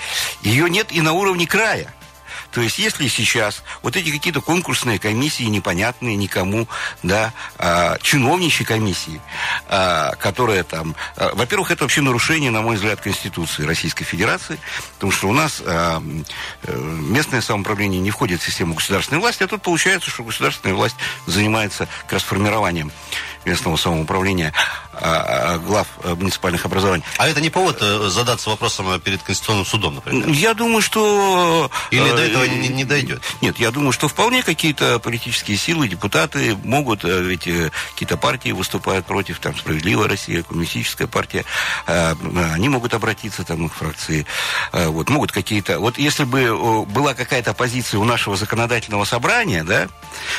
Ее 0.41 0.69
нет 0.69 0.91
и 0.91 0.99
на 0.99 1.13
уровне 1.13 1.47
края. 1.47 1.93
То 2.55 2.61
есть, 2.61 2.79
если 2.79 3.09
сейчас 3.09 3.63
вот 3.83 3.97
эти 3.97 4.09
какие-то 4.09 4.39
конкурсные 4.39 4.97
комиссии 4.97 5.43
непонятные 5.43 6.15
никому, 6.15 6.69
да, 7.03 7.33
а, 7.57 7.97
чиновничьи 8.01 8.65
комиссии, 8.65 9.19
а, 9.67 10.15
которые 10.15 10.63
там, 10.63 10.95
а, 11.17 11.35
во-первых, 11.35 11.71
это 11.71 11.83
вообще 11.83 11.99
нарушение, 11.99 12.51
на 12.51 12.61
мой 12.61 12.77
взгляд, 12.77 13.01
Конституции 13.01 13.65
Российской 13.65 14.05
Федерации, 14.05 14.57
потому 14.93 15.11
что 15.11 15.27
у 15.27 15.33
нас 15.33 15.61
а, 15.65 16.01
э, 16.63 16.77
местное 16.77 17.41
самоуправление 17.41 17.99
не 17.99 18.09
входит 18.09 18.41
в 18.41 18.45
систему 18.45 18.73
государственной 18.73 19.19
власти, 19.19 19.43
а 19.43 19.47
тут 19.47 19.61
получается, 19.61 20.09
что 20.09 20.23
государственная 20.23 20.75
власть 20.75 20.95
занимается 21.25 21.89
как 22.03 22.13
раз 22.13 22.23
формированием 22.23 22.89
местного 23.45 23.77
самоуправления. 23.77 24.53
а, 25.01 25.57
глав 25.57 25.87
муниципальных 26.03 26.65
образований. 26.65 27.03
А 27.17 27.27
это 27.27 27.41
не 27.41 27.49
повод 27.49 27.79
задаться 27.79 28.49
вопросом 28.49 28.99
перед 29.01 29.21
Конституционным 29.23 29.65
судом, 29.65 29.95
например? 29.95 30.29
Я 30.29 30.53
думаю, 30.53 30.81
что... 30.81 31.69
Или 31.91 32.09
до 32.09 32.23
этого 32.23 32.43
не, 32.45 32.67
не 32.69 32.83
дойдет? 32.83 33.21
Нет, 33.41 33.59
я 33.59 33.71
думаю, 33.71 33.91
что 33.91 34.07
вполне 34.07 34.43
какие-то 34.43 34.99
политические 34.99 35.57
силы, 35.57 35.87
депутаты 35.87 36.57
могут, 36.63 37.03
ведь 37.03 37.47
какие-то 37.91 38.17
партии 38.17 38.51
выступают 38.51 39.05
против, 39.05 39.39
там, 39.39 39.55
«Справедливая 39.55 40.07
Россия», 40.07 40.43
Коммунистическая 40.43 41.07
партия, 41.07 41.43
они 41.85 42.69
могут 42.69 42.93
обратиться, 42.93 43.43
там, 43.43 43.65
их 43.65 43.73
фракции, 43.73 44.25
вот, 44.71 45.09
могут 45.09 45.31
какие-то... 45.31 45.79
Вот 45.79 45.97
если 45.97 46.23
бы 46.23 46.85
была 46.85 47.13
какая-то 47.13 47.53
позиция 47.53 47.99
у 47.99 48.05
нашего 48.05 48.35
законодательного 48.35 49.05
собрания, 49.05 49.63
да, 49.63 49.87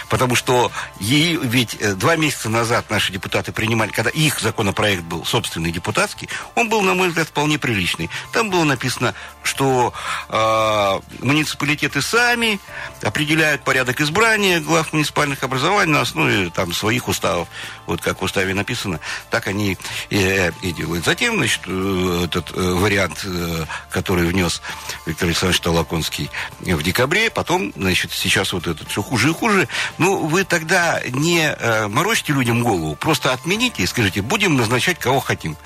потому 0.09 0.35
что 0.35 0.71
ей 1.01 1.37
ведь 1.37 1.79
два 1.99 2.17
месяца 2.17 2.49
назад 2.49 2.89
наши 2.97 3.13
депутаты 3.13 3.53
принимали, 3.53 3.91
когда 3.91 4.09
их 4.09 4.41
законопроект 4.41 5.03
был 5.03 5.23
собственный 5.27 5.71
депутатский, 5.71 6.31
он 6.55 6.71
был, 6.71 6.81
на 6.81 6.95
мой 6.95 7.09
взгляд, 7.09 7.29
вполне 7.29 7.59
приличный. 7.59 8.09
Там 8.33 8.49
было 8.49 8.65
написано, 8.65 9.15
что 9.43 9.93
э, 10.31 11.01
муниципалитеты 11.23 12.01
сами 12.01 12.59
определяют 13.03 13.63
порядок 13.65 14.01
избрания 14.01 14.61
глав 14.61 14.95
муниципальных 14.95 15.43
образований 15.43 15.93
на 15.93 16.01
основе 16.01 16.51
там, 16.51 16.73
своих 16.73 17.09
уставов. 17.09 17.49
Вот 17.87 18.01
как 18.01 18.23
в 18.23 18.25
уставе 18.25 18.55
написано, 18.55 18.99
так 19.29 19.47
они 19.47 19.77
и, 20.09 20.51
и 20.63 20.73
делают. 20.73 21.05
Затем, 21.05 21.37
значит, 21.37 21.61
э, 21.67 22.23
этот 22.25 22.51
э, 22.57 22.61
вариант, 22.61 23.27
э, 23.27 23.65
который 23.91 24.27
внес 24.27 24.63
Виктор 25.05 25.29
Александрович 25.29 25.61
Толоконский 25.61 26.31
в 26.61 26.83
декабре, 26.83 27.29
потом, 27.29 27.75
значит, 27.77 28.11
сейчас 28.13 28.55
вот 28.55 28.67
этот 28.67 28.89
все 28.89 29.03
хуже 29.03 29.31
и 29.31 29.35
хуже. 29.35 29.69
Ну, 29.99 30.27
вы 30.27 30.45
тогда 30.45 31.03
не 31.11 31.43
э, 31.47 31.89
морочьте 31.89 32.33
людям 32.33 32.63
голову, 32.63 32.86
просто 32.95 33.33
отмените 33.33 33.83
и 33.83 33.87
скажите, 33.87 34.23
будем 34.23 34.57
назначать 34.57 34.99
кого 34.99 35.21
хотим 35.21 35.57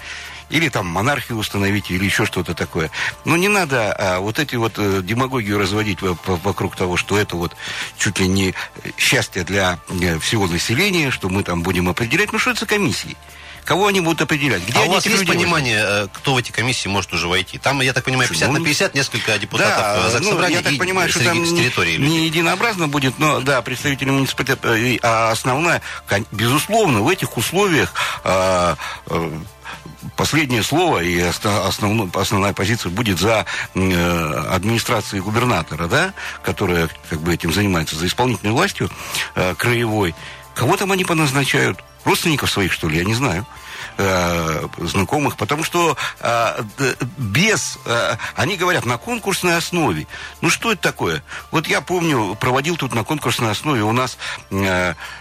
или 0.50 0.68
там 0.68 0.86
монархию 0.86 1.38
установить, 1.38 1.90
или 1.90 2.04
еще 2.04 2.26
что-то 2.26 2.54
такое. 2.54 2.90
Но 3.24 3.36
не 3.36 3.48
надо 3.48 3.92
а, 3.92 4.20
вот 4.20 4.38
эти 4.38 4.56
вот 4.56 4.74
а, 4.76 5.00
демагогию 5.00 5.58
разводить 5.58 5.98
вокруг 6.02 6.76
того, 6.76 6.96
что 6.96 7.16
это 7.16 7.36
вот 7.36 7.56
чуть 7.96 8.18
ли 8.18 8.28
не 8.28 8.54
счастье 8.98 9.44
для 9.44 9.78
э, 9.88 10.18
всего 10.18 10.46
населения, 10.46 11.10
что 11.10 11.28
мы 11.28 11.44
там 11.44 11.62
будем 11.62 11.88
определять. 11.88 12.32
Ну, 12.32 12.38
что 12.38 12.50
это 12.50 12.60
за 12.60 12.66
комиссии? 12.66 13.16
Кого 13.70 13.86
они 13.86 14.00
будут 14.00 14.20
определять? 14.20 14.66
Где 14.66 14.80
а 14.80 14.82
у 14.82 14.90
вас 14.90 15.06
есть 15.06 15.24
понимание, 15.28 15.80
возьмут? 15.84 16.10
Э, 16.10 16.12
кто 16.12 16.34
в 16.34 16.38
эти 16.38 16.50
комиссии 16.50 16.88
может 16.88 17.12
уже 17.12 17.28
войти? 17.28 17.56
Там, 17.56 17.80
я 17.82 17.92
так 17.92 18.02
понимаю, 18.02 18.28
50 18.28 18.48
ну, 18.48 18.58
на 18.58 18.64
50, 18.64 18.94
несколько 18.96 19.38
депутатов 19.38 19.76
да, 19.76 20.18
э, 20.18 20.20
ну, 20.22 20.48
я 20.48 20.60
так 20.60 20.76
понимаю, 20.76 21.08
что 21.08 21.22
там 21.22 21.40
не, 21.40 21.70
не 21.98 22.26
единообразно 22.26 22.88
будет, 22.88 23.20
но, 23.20 23.38
да, 23.38 23.62
представители 23.62 24.10
муниципалитета, 24.10 24.76
а 25.04 25.30
основная, 25.30 25.82
безусловно, 26.32 27.02
в 27.02 27.08
этих 27.08 27.36
условиях 27.36 27.94
а, 28.24 28.74
последнее 30.16 30.64
слово 30.64 31.04
и 31.04 31.20
основной, 31.20 32.10
основная 32.14 32.52
позиция 32.52 32.90
будет 32.90 33.20
за 33.20 33.46
э, 33.76 34.44
администрацией 34.50 35.22
губернатора, 35.22 35.86
да, 35.86 36.12
которая 36.42 36.90
как 37.08 37.20
бы 37.20 37.32
этим 37.32 37.52
занимается, 37.52 37.94
за 37.94 38.08
исполнительной 38.08 38.52
властью 38.52 38.90
э, 39.36 39.54
краевой. 39.54 40.16
Кого 40.56 40.76
там 40.76 40.90
они 40.90 41.04
поназначают? 41.04 41.78
Родственников 42.04 42.50
своих, 42.50 42.72
что 42.72 42.88
ли? 42.88 42.98
Я 42.98 43.04
не 43.04 43.14
знаю 43.14 43.46
э, 43.98 44.68
знакомых, 44.78 45.36
потому 45.36 45.64
что 45.64 45.96
э, 46.20 46.62
без, 47.18 47.78
э, 47.84 48.16
они 48.34 48.56
говорят, 48.56 48.86
на 48.86 48.98
конкурсной 48.98 49.56
основе. 49.56 50.06
Ну, 50.40 50.50
что 50.50 50.72
это 50.72 50.82
такое? 50.82 51.22
Вот 51.50 51.66
я 51.66 51.80
помню, 51.80 52.36
проводил 52.40 52.76
тут 52.76 52.94
на 52.94 53.04
конкурсной 53.04 53.50
основе 53.50 53.82
у 53.82 53.92
нас 53.92 54.18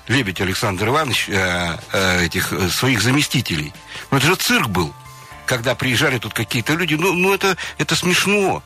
Лебедь 0.08 0.42
Александр 0.42 0.88
Иванович 0.88 1.30
этих 1.30 2.54
своих 2.72 3.02
заместителей. 3.02 3.74
Ну, 4.12 4.18
это 4.18 4.28
же 4.28 4.36
цирк 4.36 4.68
был, 4.68 4.94
когда 5.46 5.76
приезжали 5.76 6.18
тут 6.20 6.34
какие-то 6.34 6.74
люди. 6.74 6.96
Ну, 6.96 7.14
ну 7.14 7.34
это, 7.34 7.58
это 7.78 7.96
смешно. 7.96 8.64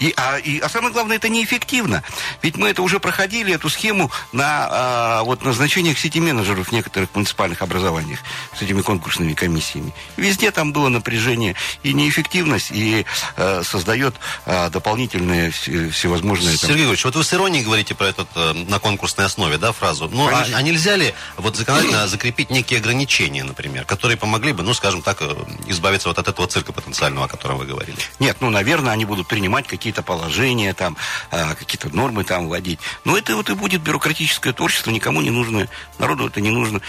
И, 0.00 0.14
а, 0.16 0.38
и, 0.38 0.58
а 0.60 0.68
самое 0.68 0.92
главное, 0.92 1.16
это 1.16 1.28
неэффективно. 1.28 2.02
Ведь 2.42 2.56
мы 2.56 2.68
это 2.68 2.82
уже 2.82 3.00
проходили, 3.00 3.54
эту 3.54 3.68
схему 3.68 4.10
на 4.32 4.68
а, 4.70 5.22
вот, 5.24 5.44
назначениях 5.44 5.98
сети-менеджеров 5.98 6.68
в 6.68 6.72
некоторых 6.72 7.14
муниципальных 7.14 7.62
образованиях 7.62 8.20
с 8.56 8.62
этими 8.62 8.82
конкурсными 8.82 9.34
комиссиями. 9.34 9.92
Везде 10.16 10.50
там 10.50 10.72
было 10.72 10.88
напряжение 10.88 11.54
и 11.82 11.92
неэффективность, 11.92 12.70
и 12.70 13.06
а, 13.36 13.62
создает 13.64 14.14
а, 14.46 14.70
дополнительные 14.70 15.50
всевозможные... 15.50 16.56
Там... 16.56 16.70
Сергей 16.70 16.86
Ильич, 16.86 17.04
вот 17.04 17.16
вы 17.16 17.24
с 17.24 17.34
иронией 17.34 17.64
говорите 17.64 17.94
про 17.94 18.08
это 18.08 18.26
а, 18.34 18.52
на 18.54 18.78
конкурсной 18.78 19.26
основе, 19.26 19.58
да, 19.58 19.72
фразу. 19.72 20.08
Ну, 20.08 20.28
а, 20.28 20.46
а 20.54 20.62
нельзя 20.62 20.96
ли 20.96 21.14
вот 21.36 21.56
законодательно 21.56 22.06
закрепить 22.08 22.50
некие 22.50 22.78
ограничения, 22.78 23.44
например, 23.44 23.84
которые 23.84 24.16
помогли 24.16 24.52
бы, 24.52 24.62
ну, 24.62 24.74
скажем 24.74 25.02
так, 25.02 25.18
э, 25.20 25.34
избавиться 25.66 26.08
вот 26.08 26.18
от 26.18 26.28
этого 26.28 26.46
цирка 26.46 26.72
потенциального, 26.72 27.26
о 27.26 27.28
котором 27.28 27.58
вы 27.58 27.66
говорили? 27.66 27.98
Нет, 28.18 28.36
ну, 28.40 28.50
наверное, 28.50 28.92
они 28.92 29.04
будут 29.04 29.26
принимать 29.26 29.66
какие 29.66 29.87
какие-то 29.88 30.02
положения, 30.02 30.74
там, 30.74 30.98
а, 31.30 31.54
какие-то 31.54 31.88
нормы 31.88 32.22
там 32.22 32.48
вводить. 32.48 32.78
Но 33.04 33.16
это 33.16 33.34
вот 33.36 33.48
и 33.48 33.54
будет 33.54 33.80
бюрократическое 33.80 34.52
творчество, 34.52 34.90
никому 34.90 35.22
не 35.22 35.30
нужно, 35.30 35.66
народу 35.98 36.26
это 36.26 36.42
не 36.42 36.50
нужно. 36.50 36.82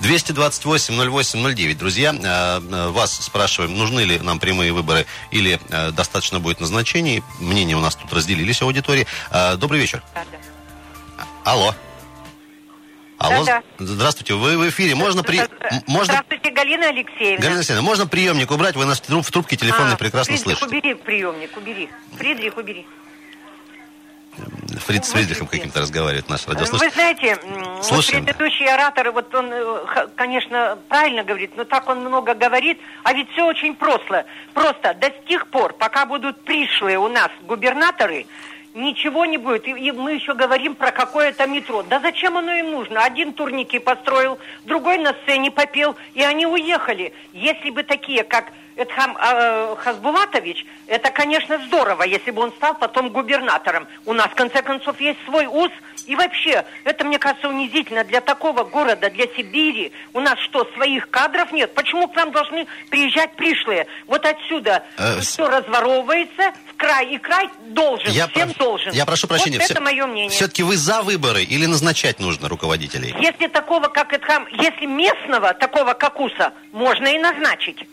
228-08-09. 0.00 1.74
Друзья, 1.74 2.14
а, 2.14 2.62
а, 2.62 2.90
вас 2.90 3.16
спрашиваем, 3.16 3.76
нужны 3.76 4.02
ли 4.02 4.20
нам 4.20 4.38
прямые 4.38 4.72
выборы 4.72 5.06
или 5.32 5.58
достаточно 5.92 6.38
будет 6.38 6.60
назначений. 6.60 7.24
Мнения 7.40 7.76
у 7.76 7.80
нас 7.80 7.96
тут 7.96 8.12
разделились 8.12 8.60
в 8.60 8.64
аудитории. 8.64 9.06
Добрый 9.56 9.80
вечер. 9.80 10.04
Алло. 11.44 11.74
Алло, 13.18 13.44
да, 13.44 13.62
да. 13.78 13.86
здравствуйте, 13.86 14.34
вы 14.34 14.58
в 14.58 14.68
эфире. 14.68 14.94
Можно 14.94 15.22
при... 15.22 15.40
Можно... 15.86 16.14
Здравствуйте, 16.14 16.50
Галина 16.50 16.88
Алексеевна. 16.88 17.40
Галина 17.40 17.56
Алексеевна, 17.56 17.82
можно 17.82 18.06
приемник 18.06 18.50
убрать? 18.50 18.76
Вы 18.76 18.84
нас 18.84 19.00
в 19.00 19.30
трубке 19.30 19.56
телефонной 19.56 19.94
а, 19.94 19.96
прекрасно 19.96 20.36
Фридрих, 20.36 20.58
слышите. 20.58 20.78
убери 20.78 20.94
приемник, 20.94 21.56
убери. 21.56 21.88
Фридрих, 22.16 22.56
убери. 22.56 22.86
Фрид 24.80 25.04
с 25.04 25.12
Фридрихом 25.12 25.46
каким-то 25.46 25.80
разговаривает 25.80 26.28
наш 26.28 26.46
радиослушатель. 26.48 26.88
Вы 26.88 26.92
знаете, 26.92 27.38
Слушаем. 27.82 28.24
предыдущий 28.24 28.66
оратор, 28.66 29.12
вот 29.12 29.32
он, 29.34 29.50
э, 29.52 30.08
конечно, 30.16 30.78
правильно 30.88 31.22
говорит, 31.22 31.52
но 31.56 31.64
так 31.64 31.88
он 31.88 32.00
много 32.00 32.34
говорит, 32.34 32.80
а 33.04 33.12
ведь 33.12 33.30
все 33.30 33.46
очень 33.46 33.76
просто. 33.76 34.26
Просто 34.52 34.94
до 34.94 35.12
сих 35.28 35.46
пор, 35.48 35.74
пока 35.74 36.06
будут 36.06 36.44
пришлые 36.44 36.98
у 36.98 37.08
нас 37.08 37.30
губернаторы, 37.42 38.26
ничего 38.74 39.24
не 39.24 39.38
будет. 39.38 39.66
И, 39.66 39.92
мы 39.92 40.12
еще 40.12 40.34
говорим 40.34 40.74
про 40.74 40.90
какое-то 40.90 41.46
метро. 41.46 41.82
Да 41.82 42.00
зачем 42.00 42.36
оно 42.36 42.52
им 42.52 42.72
нужно? 42.72 43.02
Один 43.04 43.32
турники 43.32 43.78
построил, 43.78 44.38
другой 44.64 44.98
на 44.98 45.14
сцене 45.22 45.50
попел, 45.50 45.96
и 46.12 46.22
они 46.22 46.46
уехали. 46.46 47.14
Если 47.32 47.70
бы 47.70 47.84
такие, 47.84 48.24
как 48.24 48.52
Эдхам 48.76 49.16
э, 49.16 49.76
Хасбулатович, 49.78 50.66
это, 50.88 51.10
конечно, 51.10 51.58
здорово, 51.66 52.02
если 52.02 52.32
бы 52.32 52.42
он 52.42 52.52
стал 52.52 52.74
потом 52.74 53.10
губернатором. 53.10 53.86
У 54.04 54.12
нас, 54.12 54.26
в 54.26 54.34
конце 54.34 54.62
концов, 54.62 55.00
есть 55.00 55.18
свой 55.24 55.46
УЗ. 55.46 55.70
И 56.06 56.16
вообще, 56.16 56.64
это, 56.84 57.04
мне 57.04 57.18
кажется, 57.18 57.48
унизительно 57.48 58.04
для 58.04 58.20
такого 58.20 58.64
города, 58.64 59.10
для 59.10 59.26
Сибири. 59.36 59.92
У 60.12 60.20
нас 60.20 60.38
что, 60.40 60.64
своих 60.74 61.08
кадров 61.10 61.52
нет? 61.52 61.74
Почему 61.74 62.08
к 62.08 62.14
нам 62.14 62.32
должны 62.32 62.66
приезжать 62.90 63.34
пришлые? 63.36 63.86
Вот 64.06 64.24
отсюда 64.24 64.84
э, 64.96 65.20
все 65.20 65.48
разворовывается, 65.48 66.52
в 66.70 66.76
край, 66.76 67.14
и 67.14 67.18
край 67.18 67.48
должен, 67.68 68.10
я 68.10 68.28
всем 68.28 68.52
про... 68.52 68.64
должен. 68.64 68.92
Я 68.92 69.06
прошу 69.06 69.26
прощения. 69.26 69.58
Вот 69.58 69.70
это 69.70 69.80
мое 69.80 70.06
мнение. 70.06 70.30
Все-таки 70.30 70.62
вы 70.62 70.76
за 70.76 71.02
выборы 71.02 71.42
или 71.42 71.66
назначать 71.66 72.20
нужно 72.20 72.48
руководителей? 72.48 73.14
Если 73.20 73.46
такого, 73.48 73.88
как 73.88 74.12
Эдхам, 74.12 74.46
если 74.50 74.86
местного, 74.86 75.54
такого 75.54 75.94
как 75.94 76.20
УСа, 76.20 76.52
можно 76.72 77.06
и 77.08 77.18
назначить 77.18 77.86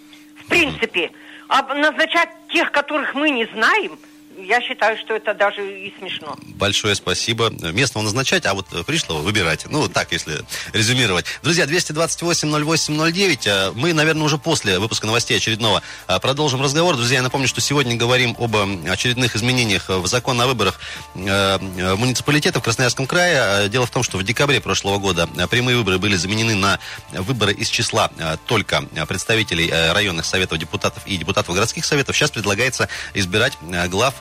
принципе. 0.52 1.12
А 1.48 1.64
назначать 1.74 2.30
тех, 2.50 2.72
которых 2.72 3.14
мы 3.16 3.32
не 3.32 3.46
знаем– 3.46 3.98
я 4.38 4.62
считаю, 4.62 4.98
что 4.98 5.16
это 5.16 5.34
даже 5.34 5.62
и 5.62 5.94
смешно. 6.00 6.36
Большое 6.56 6.96
спасибо. 6.96 7.50
Местного 7.50 8.04
назначать, 8.04 8.46
а 8.46 8.54
вот 8.54 8.68
пришлого 8.86 9.20
выбирать. 9.20 9.66
Ну, 9.70 9.88
так, 9.88 10.12
если 10.12 10.40
резюмировать. 10.74 11.26
Друзья, 11.44 11.66
228-08-09. 11.66 13.40
Э, 13.46 13.72
мы, 13.76 13.94
наверное, 13.94 14.24
уже 14.24 14.38
после 14.38 14.80
выпуска 14.80 15.06
новостей 15.06 15.38
очередного 15.38 15.82
э, 16.08 16.20
продолжим 16.20 16.62
разговор. 16.62 16.96
Друзья, 16.96 17.18
я 17.18 17.24
напомню, 17.24 17.48
что 17.48 17.62
сегодня 17.62 17.96
говорим 17.96 18.36
об 18.40 18.56
э, 18.56 18.90
очередных 18.90 19.36
изменениях 19.36 19.90
в 19.90 20.08
закон 20.08 20.40
о 20.42 20.48
выборах 20.48 20.80
муниципалитета 21.14 22.60
в 22.60 22.64
Красноярском 22.64 23.06
крае. 23.06 23.70
Дело 23.70 23.86
в 23.86 23.92
том, 23.92 24.04
что 24.04 24.18
в 24.18 24.24
декабре 24.24 24.62
прошлого 24.62 24.98
года 24.98 25.28
прямые 25.50 25.78
выборы 25.78 25.98
были 25.98 26.16
заменены 26.16 26.56
на 26.56 26.80
выборы 27.12 27.54
из 27.54 27.70
числа 27.70 28.10
только 28.48 28.82
представителей 29.08 29.70
районных 29.70 30.26
советов 30.26 30.58
депутатов 30.58 31.04
и 31.06 31.18
депутатов 31.18 31.54
городских 31.54 31.86
советов. 31.86 32.16
Сейчас 32.16 32.32
предлагается 32.32 32.88
избирать 33.14 33.58
глав 33.90 34.21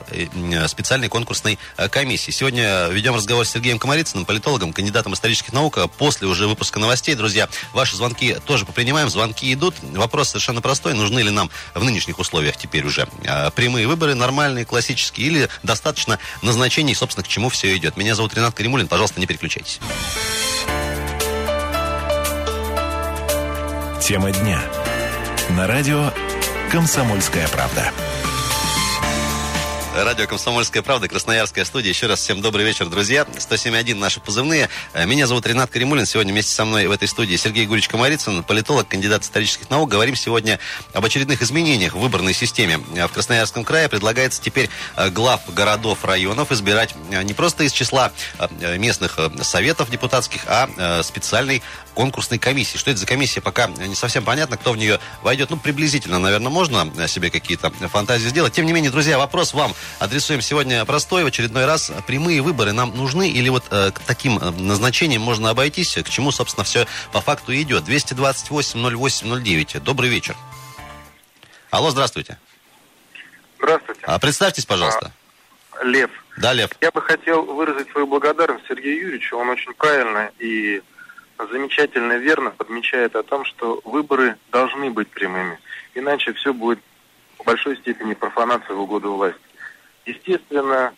специальной 0.67 1.09
конкурсной 1.09 1.59
э, 1.77 1.89
комиссии. 1.89 2.31
Сегодня 2.31 2.87
ведем 2.87 3.15
разговор 3.15 3.45
с 3.45 3.51
Сергеем 3.51 3.79
Комарицыным, 3.79 4.25
политологом, 4.25 4.73
кандидатом 4.73 5.13
исторических 5.13 5.53
наук. 5.53 5.77
После 5.97 6.27
уже 6.27 6.47
выпуска 6.47 6.79
новостей, 6.79 7.15
друзья, 7.15 7.49
ваши 7.73 7.95
звонки 7.95 8.37
тоже 8.45 8.65
попринимаем. 8.65 9.09
Звонки 9.09 9.51
идут. 9.53 9.75
Вопрос 9.81 10.29
совершенно 10.29 10.61
простой. 10.61 10.93
Нужны 10.93 11.19
ли 11.19 11.29
нам 11.29 11.49
в 11.73 11.83
нынешних 11.83 12.19
условиях 12.19 12.57
теперь 12.57 12.85
уже 12.85 13.07
э, 13.23 13.51
прямые 13.51 13.87
выборы, 13.87 14.15
нормальные, 14.15 14.65
классические, 14.65 15.27
или 15.27 15.49
достаточно 15.63 16.19
назначений, 16.41 16.95
собственно, 16.95 17.23
к 17.23 17.27
чему 17.27 17.49
все 17.49 17.75
идет? 17.75 17.97
Меня 17.97 18.15
зовут 18.15 18.33
Ренат 18.33 18.53
Каримулин. 18.53 18.87
Пожалуйста, 18.87 19.19
не 19.19 19.27
переключайтесь. 19.27 19.79
Тема 24.01 24.31
дня. 24.31 24.61
На 25.51 25.67
радио 25.67 26.11
«Комсомольская 26.71 27.47
правда». 27.49 27.91
Радио 29.93 30.25
«Комсомольская 30.25 30.81
правда», 30.81 31.09
Красноярская 31.09 31.65
студия. 31.65 31.89
Еще 31.89 32.07
раз 32.07 32.21
всем 32.21 32.41
добрый 32.41 32.65
вечер, 32.65 32.87
друзья. 32.87 33.23
107.1 33.23 33.95
наши 33.95 34.21
позывные. 34.21 34.69
Э, 34.93 35.05
меня 35.05 35.27
зовут 35.27 35.45
Ренат 35.45 35.69
Каримулин. 35.69 36.05
Сегодня 36.05 36.31
вместе 36.31 36.53
со 36.53 36.63
мной 36.63 36.87
в 36.87 36.91
этой 36.91 37.09
студии 37.09 37.35
Сергей 37.35 37.65
Гурич 37.65 37.89
Комарицын, 37.89 38.41
политолог, 38.43 38.87
кандидат 38.87 39.23
исторических 39.23 39.69
наук. 39.69 39.89
Говорим 39.89 40.15
сегодня 40.15 40.59
об 40.93 41.03
очередных 41.03 41.41
изменениях 41.41 41.93
в 41.93 41.99
выборной 41.99 42.33
системе. 42.33 42.79
Э, 42.95 43.07
в 43.07 43.11
Красноярском 43.11 43.65
крае 43.65 43.89
предлагается 43.89 44.41
теперь 44.41 44.69
э, 44.95 45.09
глав 45.09 45.41
городов, 45.53 46.05
районов 46.05 46.53
избирать 46.53 46.95
не 47.09 47.33
просто 47.33 47.65
из 47.65 47.73
числа 47.73 48.13
местных 48.77 49.19
советов 49.41 49.89
депутатских, 49.89 50.41
а 50.47 51.03
специальной 51.03 51.61
конкурсной 51.93 52.39
комиссии. 52.39 52.77
Что 52.77 52.91
это 52.91 52.99
за 52.99 53.05
комиссия, 53.05 53.41
пока 53.41 53.67
не 53.67 53.95
совсем 53.95 54.23
понятно, 54.23 54.57
кто 54.57 54.71
в 54.71 54.77
нее 54.77 54.99
войдет. 55.21 55.49
Ну, 55.49 55.57
приблизительно, 55.57 56.19
наверное, 56.19 56.49
можно 56.49 57.07
себе 57.07 57.29
какие-то 57.29 57.71
фантазии 57.89 58.27
сделать. 58.27 58.53
Тем 58.53 58.65
не 58.65 58.73
менее, 58.73 58.91
друзья, 58.91 59.17
вопрос 59.17 59.53
вам 59.53 59.73
адресуем 59.99 60.41
сегодня 60.41 60.83
простой. 60.85 61.23
В 61.23 61.27
очередной 61.27 61.65
раз 61.65 61.91
прямые 62.07 62.41
выборы 62.41 62.71
нам 62.71 62.95
нужны 62.95 63.29
или 63.29 63.49
вот 63.49 63.65
э, 63.71 63.91
к 63.91 63.99
таким 63.99 64.37
э, 64.37 64.51
назначениям 64.51 65.21
можно 65.21 65.49
обойтись, 65.49 65.95
к 65.95 66.09
чему, 66.09 66.31
собственно, 66.31 66.63
все 66.63 66.87
по 67.11 67.21
факту 67.21 67.53
идет. 67.53 67.83
228-08-09. 67.83 69.79
Добрый 69.79 70.09
вечер. 70.09 70.35
Алло, 71.69 71.89
здравствуйте. 71.89 72.37
Здравствуйте. 73.57 74.01
А, 74.03 74.19
представьтесь, 74.19 74.65
пожалуйста. 74.65 75.11
А, 75.71 75.83
Лев. 75.83 76.09
Да, 76.37 76.53
Лев. 76.53 76.71
Я 76.81 76.91
бы 76.91 77.01
хотел 77.01 77.43
выразить 77.43 77.89
свою 77.91 78.07
благодарность 78.07 78.65
Сергею 78.67 78.97
Юрьевичу. 79.01 79.37
Он 79.37 79.49
очень 79.49 79.73
правильно 79.73 80.31
и 80.39 80.81
замечательно 81.47 82.13
верно 82.17 82.51
подмечает 82.51 83.15
о 83.15 83.23
том, 83.23 83.45
что 83.45 83.81
выборы 83.83 84.37
должны 84.51 84.89
быть 84.89 85.09
прямыми. 85.09 85.59
Иначе 85.93 86.33
все 86.33 86.53
будет 86.53 86.79
в 87.37 87.43
большой 87.43 87.77
степени 87.77 88.13
профанация 88.13 88.75
в 88.75 88.81
угоду 88.81 89.13
власти. 89.13 89.39
Естественно, 90.05 90.93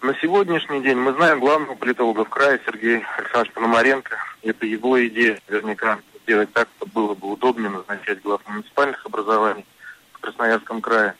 на 0.00 0.14
сегодняшний 0.20 0.82
день 0.82 0.98
мы 0.98 1.12
знаем 1.14 1.40
главного 1.40 1.74
политолога 1.74 2.24
в 2.24 2.28
крае 2.28 2.60
Сергея 2.66 3.06
Александровича 3.16 3.54
Пономаренко. 3.54 4.16
Это 4.42 4.66
его 4.66 5.06
идея 5.06 5.40
наверняка 5.48 5.98
сделать 6.22 6.52
так, 6.52 6.68
чтобы 6.76 6.92
было 6.92 7.14
бы 7.14 7.30
удобнее 7.32 7.70
назначать 7.70 8.22
глав 8.22 8.40
муниципальных 8.46 9.04
образований 9.06 9.64
в 10.12 10.20
Красноярском 10.20 10.80
крае. 10.80 11.14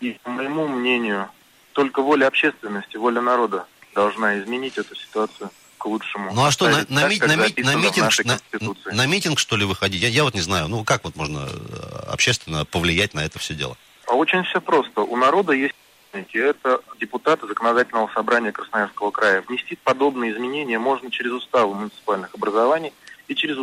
И, 0.00 0.18
по 0.22 0.30
моему 0.30 0.68
мнению, 0.68 1.28
только 1.72 2.02
воля 2.02 2.26
общественности, 2.26 2.96
воля 2.96 3.20
народа 3.20 3.66
должна 3.94 4.38
изменить 4.38 4.78
эту 4.78 4.94
ситуацию 4.94 5.50
к 5.82 5.86
лучшему. 5.86 6.32
Ну 6.32 6.44
а 6.44 6.52
что, 6.52 6.68
на, 6.68 6.78
на, 6.88 7.08
так, 7.08 7.20
на, 7.20 7.26
на, 7.26 7.74
митинг, 7.74 8.12
на, 8.24 8.92
на 8.92 9.06
митинг, 9.06 9.38
что 9.40 9.56
ли, 9.56 9.64
выходить? 9.64 10.00
Я, 10.00 10.08
я 10.08 10.22
вот 10.22 10.32
не 10.32 10.40
знаю. 10.40 10.68
Ну 10.68 10.84
как 10.84 11.02
вот 11.02 11.16
можно 11.16 11.48
э, 11.50 12.04
общественно 12.08 12.64
повлиять 12.64 13.14
на 13.14 13.24
это 13.24 13.40
все 13.40 13.54
дело? 13.54 13.76
А 14.06 14.14
очень 14.14 14.44
все 14.44 14.60
просто. 14.60 15.00
У 15.00 15.16
народа 15.16 15.52
есть 15.52 15.74
это 16.12 16.82
депутаты 17.00 17.48
законодательного 17.48 18.08
собрания 18.14 18.52
Красноярского 18.52 19.10
края. 19.10 19.42
Внести 19.42 19.76
подобные 19.82 20.32
изменения 20.32 20.78
можно 20.78 21.10
через 21.10 21.32
уставы 21.32 21.74
муниципальных 21.74 22.32
образований 22.32 22.92
и 23.26 23.34
через 23.34 23.56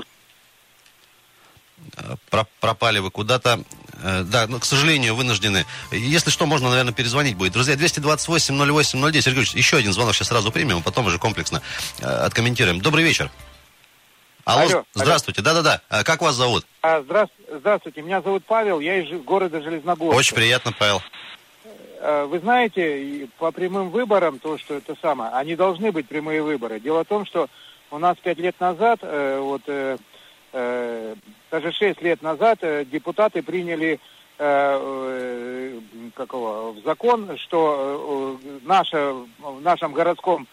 э, 1.96 2.16
пропали 2.60 3.00
вы 3.00 3.12
куда-то. 3.12 3.64
Э, 4.02 4.24
да, 4.24 4.48
но, 4.48 4.60
к 4.60 4.66
сожалению, 4.66 5.16
вынуждены. 5.16 5.66
Если 5.92 6.30
что, 6.30 6.46
можно, 6.46 6.70
наверное, 6.70 6.94
перезвонить 6.94 7.36
будет. 7.36 7.54
Друзья, 7.54 7.76
228-08-09. 7.76 9.22
Сергей 9.22 9.44
еще 9.54 9.78
один 9.78 9.94
звонок 9.94 10.16
сейчас 10.16 10.30
сразу 10.30 10.52
примем, 10.52 10.78
а 10.78 10.82
потом 10.82 11.08
уже 11.08 11.18
комплексно 11.20 11.62
э, 12.00 12.06
откомментируем. 12.06 12.82
Добрый 12.82 13.04
вечер. 13.04 13.32
Алло, 14.46 14.62
алло 14.62 14.84
здравствуйте. 14.94 15.42
Да-да-да. 15.42 15.82
А 15.90 16.04
как 16.04 16.22
вас 16.22 16.36
зовут? 16.36 16.66
А, 16.82 17.02
здравствуйте. 17.02 18.02
Меня 18.02 18.22
зовут 18.22 18.44
Павел. 18.46 18.80
Я 18.80 19.02
из 19.02 19.22
города 19.24 19.62
Железногорска. 19.62 20.18
Очень 20.18 20.36
приятно, 20.36 20.72
Павел. 20.72 21.02
Э, 22.00 22.26
вы 22.26 22.40
знаете, 22.40 23.28
по 23.38 23.52
прямым 23.52 23.90
выборам, 23.90 24.40
то, 24.40 24.58
что 24.58 24.76
это 24.76 24.96
самое, 25.02 25.32
они 25.32 25.56
должны 25.56 25.92
быть 25.92 26.08
прямые 26.08 26.42
выборы. 26.42 26.80
Дело 26.80 27.04
в 27.04 27.08
том, 27.08 27.26
что 27.26 27.50
у 27.92 27.98
нас 27.98 28.18
пять 28.18 28.38
лет 28.38 28.60
назад, 28.60 29.00
вот 29.02 29.64
даже 31.52 31.72
шесть 31.72 32.02
лет 32.02 32.22
назад 32.22 32.60
депутаты 32.92 33.42
приняли 33.44 34.00
какого, 36.16 36.72
в 36.72 36.80
закон, 36.86 37.38
что 37.38 38.40
наша, 38.64 39.14
в 39.40 39.62
нашем 39.62 39.92
городском 39.94 40.48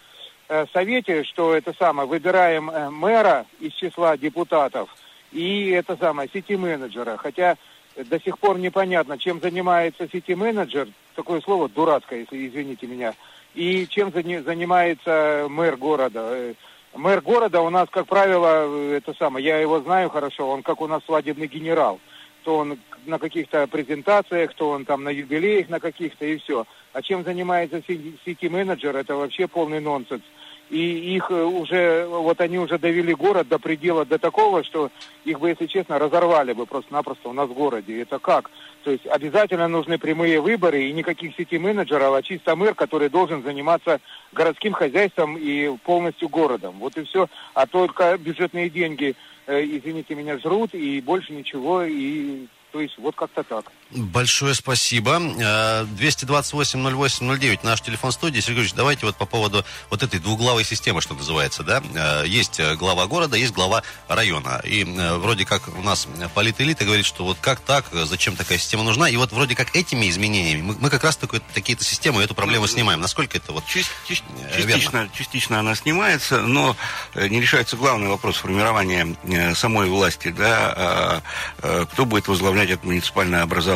совете, 0.73 1.23
что 1.25 1.55
это 1.55 1.73
самое, 1.79 2.09
выбираем 2.09 2.71
мэра 2.93 3.47
из 3.61 3.73
числа 3.73 4.17
депутатов 4.17 4.95
и 5.33 5.71
это 5.71 5.97
самое, 5.97 6.29
сети-менеджера. 6.33 7.17
Хотя 7.17 7.57
до 7.97 8.21
сих 8.21 8.39
пор 8.39 8.59
непонятно, 8.59 9.19
чем 9.19 9.41
занимается 9.41 10.09
сети-менеджер, 10.09 10.89
такое 11.15 11.41
слово 11.41 11.69
дурацкое, 11.69 12.21
если 12.21 12.49
извините 12.49 12.87
меня, 12.87 13.15
и 13.55 13.87
чем 13.89 14.11
занимается 14.13 15.47
мэр 15.49 15.77
города. 15.77 16.55
Мэр 16.97 17.21
города 17.21 17.61
у 17.61 17.69
нас, 17.69 17.89
как 17.91 18.07
правило, 18.07 18.91
это 18.91 19.13
самое, 19.15 19.45
я 19.45 19.59
его 19.59 19.81
знаю 19.81 20.09
хорошо, 20.09 20.49
он 20.49 20.63
как 20.63 20.81
у 20.81 20.87
нас 20.87 21.05
свадебный 21.05 21.47
генерал. 21.47 22.01
То 22.43 22.59
он 22.59 22.79
на 23.05 23.19
каких-то 23.19 23.67
презентациях, 23.67 24.55
то 24.55 24.71
он 24.71 24.85
там 24.85 25.05
на 25.05 25.11
юбилеях 25.11 25.69
на 25.69 25.79
каких-то 25.79 26.25
и 26.25 26.39
все. 26.39 26.65
А 26.93 27.03
чем 27.03 27.23
занимается 27.23 27.83
сети-менеджер, 27.87 28.97
это 28.97 29.15
вообще 29.15 29.47
полный 29.47 29.81
нонсенс 29.81 30.23
и 30.69 31.15
их 31.15 31.31
э, 31.31 31.45
уже, 31.45 32.07
вот 32.07 32.41
они 32.41 32.59
уже 32.59 32.79
довели 32.79 33.15
город 33.15 33.49
до 33.49 33.59
предела, 33.59 34.05
до 34.05 34.19
такого, 34.19 34.65
что 34.65 34.91
их 35.25 35.39
бы, 35.39 35.51
если 35.51 35.67
честно, 35.67 35.99
разорвали 35.99 36.53
бы 36.53 36.67
просто-напросто 36.67 37.29
у 37.29 37.33
нас 37.33 37.49
в 37.49 37.55
городе. 37.55 38.03
Это 38.03 38.19
как? 38.19 38.51
То 38.83 38.91
есть 38.91 39.07
обязательно 39.07 39.69
нужны 39.69 39.99
прямые 39.99 40.41
выборы 40.41 40.85
и 40.85 40.93
никаких 40.93 41.37
сети-менеджеров, 41.37 42.15
а 42.15 42.23
чисто 42.23 42.57
мэр, 42.57 42.75
который 42.75 43.09
должен 43.09 43.43
заниматься 43.43 44.01
городским 44.33 44.73
хозяйством 44.73 45.37
и 45.37 45.77
полностью 45.79 46.29
городом. 46.29 46.77
Вот 46.79 46.97
и 46.97 47.05
все. 47.05 47.29
А 47.55 47.67
только 47.67 48.17
бюджетные 48.19 48.69
деньги, 48.69 49.15
э, 49.47 49.65
извините 49.65 50.15
меня, 50.15 50.39
жрут 50.39 50.75
и 50.75 51.01
больше 51.01 51.33
ничего. 51.33 51.83
И 51.85 52.47
то 52.73 52.81
есть 52.81 52.99
вот 52.99 53.15
как-то 53.15 53.43
так. 53.43 53.73
Большое 53.93 54.55
спасибо. 54.55 55.17
228-08-09, 55.17 57.61
э, 57.63 57.63
наш 57.63 57.81
телефон 57.83 58.11
студии. 58.11 58.41
Сергеевич, 58.41 58.75
давайте 58.75 59.07
вот 59.07 59.15
по 59.15 59.27
поводу 59.27 59.65
вот 59.91 60.03
этой 60.03 60.19
двуглавой 60.19 60.65
системы, 60.65 61.01
что 61.01 61.15
называется, 61.15 61.63
да. 61.63 61.81
Э, 61.95 62.25
есть 62.27 62.59
э, 62.59 62.75
глава 62.75 63.07
города, 63.07 63.37
есть 63.37 63.53
глава 63.53 63.85
района. 64.09 64.61
И 64.65 64.83
вроде 64.83 65.45
как 65.45 65.69
у 65.69 65.83
нас 65.83 66.09
политэлита 66.35 66.85
говорит, 66.85 67.07
что 67.07 67.25
вот 67.25 67.39
как 67.41 67.61
так, 67.61 67.85
зачем 67.93 68.35
такая 68.35 68.59
система 68.59 68.83
нужна. 68.83 69.09
И 69.09 69.17
вот 69.17 69.31
вроде 69.31 69.55
как 69.55 69.77
этими 69.77 70.11
изменениями 70.11 70.63
мы, 70.63 70.75
мы 70.81 70.91
как 70.91 71.05
раз 71.05 71.17
такие-то 71.55 71.85
системы, 71.85 72.25
эту 72.25 72.35
проблему 72.35 72.63
ну, 72.63 72.69
снимаем. 72.69 73.01
Насколько 73.01 73.39
это 73.39 73.53
вот 73.53 73.65
частично, 73.67 75.09
частично 75.17 75.61
она 75.61 75.77
снимается, 75.77 76.41
но 76.41 76.77
не 77.15 77.41
решается 77.41 77.77
главный 77.77 78.09
вопрос 78.09 78.39
формирования 78.39 79.15
самой 79.55 79.89
власти, 79.89 80.35
да, 80.37 81.23
а, 81.63 81.87
кто 81.87 82.05
будет 82.05 82.27
возглавлять 82.27 82.71
это 82.71 82.85
муниципальное 82.85 83.43
образование. 83.43 83.76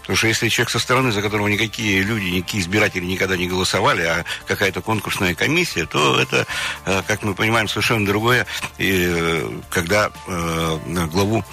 Потому 0.00 0.16
что 0.16 0.26
если 0.26 0.48
человек 0.48 0.70
со 0.70 0.78
стороны, 0.78 1.12
за 1.12 1.22
которого 1.22 1.48
никакие 1.48 2.02
люди, 2.02 2.26
никакие 2.26 2.62
избиратели 2.62 3.04
никогда 3.04 3.36
не 3.36 3.46
голосовали, 3.46 4.02
а 4.02 4.24
какая-то 4.46 4.80
конкурсная 4.80 5.34
комиссия, 5.34 5.86
то 5.86 6.18
это, 6.18 6.46
э, 6.84 7.02
как 7.06 7.22
мы 7.22 7.34
понимаем, 7.34 7.68
совершенно 7.68 8.06
другое. 8.06 8.46
И 8.78 9.06
э, 9.08 9.50
когда 9.70 10.10
э, 10.26 10.78
главу 11.12 11.44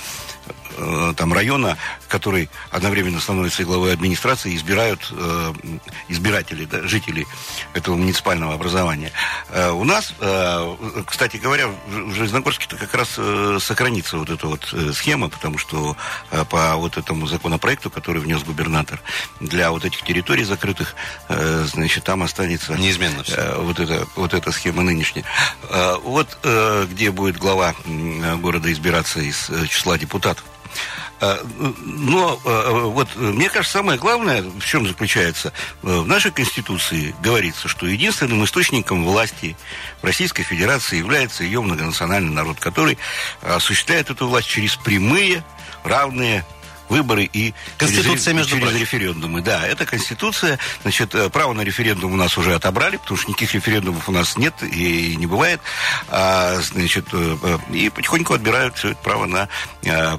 Э, 0.77 1.13
там 1.15 1.33
района, 1.33 1.77
который 2.07 2.49
одновременно 2.71 3.19
становится 3.19 3.61
и 3.61 3.65
главой 3.65 3.93
администрации, 3.93 4.55
избирают 4.55 5.11
э, 5.11 5.53
избиратели, 6.09 6.65
да, 6.65 6.87
жители 6.87 7.25
этого 7.73 7.95
муниципального 7.95 8.53
образования. 8.53 9.11
Э, 9.49 9.71
у 9.71 9.83
нас, 9.83 10.13
э, 10.19 11.03
кстати 11.05 11.37
говоря, 11.37 11.67
в 11.87 12.13
Железногорске-то 12.13 12.77
как 12.77 12.93
раз 12.93 13.15
э, 13.17 13.57
сохранится 13.61 14.17
вот 14.17 14.29
эта 14.29 14.47
вот 14.47 14.73
э, 14.73 14.91
схема, 14.93 15.29
потому 15.29 15.57
что 15.57 15.95
э, 16.31 16.43
по 16.45 16.75
вот 16.75 16.97
этому 16.97 17.27
законопроекту, 17.27 17.89
который 17.89 18.21
внес 18.21 18.43
губернатор, 18.43 19.01
для 19.39 19.71
вот 19.71 19.85
этих 19.85 20.01
территорий 20.03 20.43
закрытых, 20.43 20.95
э, 21.29 21.65
значит, 21.71 22.03
там 22.03 22.23
останется... 22.23 22.73
Неизменно 22.75 23.23
все. 23.23 23.35
Э, 23.35 23.57
вот, 23.59 23.79
эта, 23.79 24.07
вот 24.15 24.33
эта 24.33 24.51
схема 24.51 24.83
нынешняя. 24.83 25.25
Э, 25.69 25.95
вот 26.03 26.37
э, 26.43 26.87
где 26.89 27.11
будет 27.11 27.37
глава 27.37 27.75
города 28.41 28.71
избираться 28.71 29.19
из 29.19 29.49
э, 29.49 29.67
числа 29.67 29.97
депутатов. 29.97 30.43
А, 31.19 31.39
но 31.85 32.39
а, 32.45 32.87
вот 32.87 33.15
мне 33.15 33.49
кажется, 33.49 33.79
самое 33.79 33.97
главное, 33.99 34.41
в 34.41 34.65
чем 34.65 34.87
заключается, 34.87 35.53
в 35.81 36.05
нашей 36.05 36.31
Конституции 36.31 37.15
говорится, 37.21 37.67
что 37.67 37.85
единственным 37.85 38.43
источником 38.43 39.05
власти 39.05 39.55
в 40.01 40.05
Российской 40.05 40.43
Федерации 40.43 40.97
является 40.97 41.43
ее 41.43 41.61
многонациональный 41.61 42.31
народ, 42.31 42.59
который 42.59 42.97
осуществляет 43.41 44.09
эту 44.09 44.27
власть 44.27 44.47
через 44.47 44.75
прямые, 44.75 45.43
равные 45.83 46.45
выборы 46.89 47.23
и 47.23 47.53
Конституция, 47.77 48.33
через, 48.33 48.37
между 48.37 48.55
через 48.55 48.63
прочим. 48.63 48.79
референдумы. 48.79 49.41
Да, 49.41 49.65
это 49.65 49.85
Конституция. 49.85 50.59
Значит, 50.81 51.15
э, 51.15 51.29
право 51.29 51.53
на 51.53 51.61
референдум 51.61 52.13
у 52.13 52.15
нас 52.15 52.37
уже 52.37 52.53
отобрали, 52.55 52.97
потому 52.97 53.17
что 53.17 53.29
никаких 53.29 53.53
референдумов 53.55 54.07
у 54.09 54.11
нас 54.11 54.37
нет 54.37 54.53
и 54.61 55.15
не 55.15 55.25
бывает. 55.25 55.61
А, 56.09 56.59
значит, 56.61 57.05
э, 57.13 57.37
э, 57.41 57.57
и 57.73 57.89
потихоньку 57.89 58.33
отбирают 58.33 58.77
все 58.77 58.91
это 58.91 59.01
право 59.01 59.25
на 59.25 59.47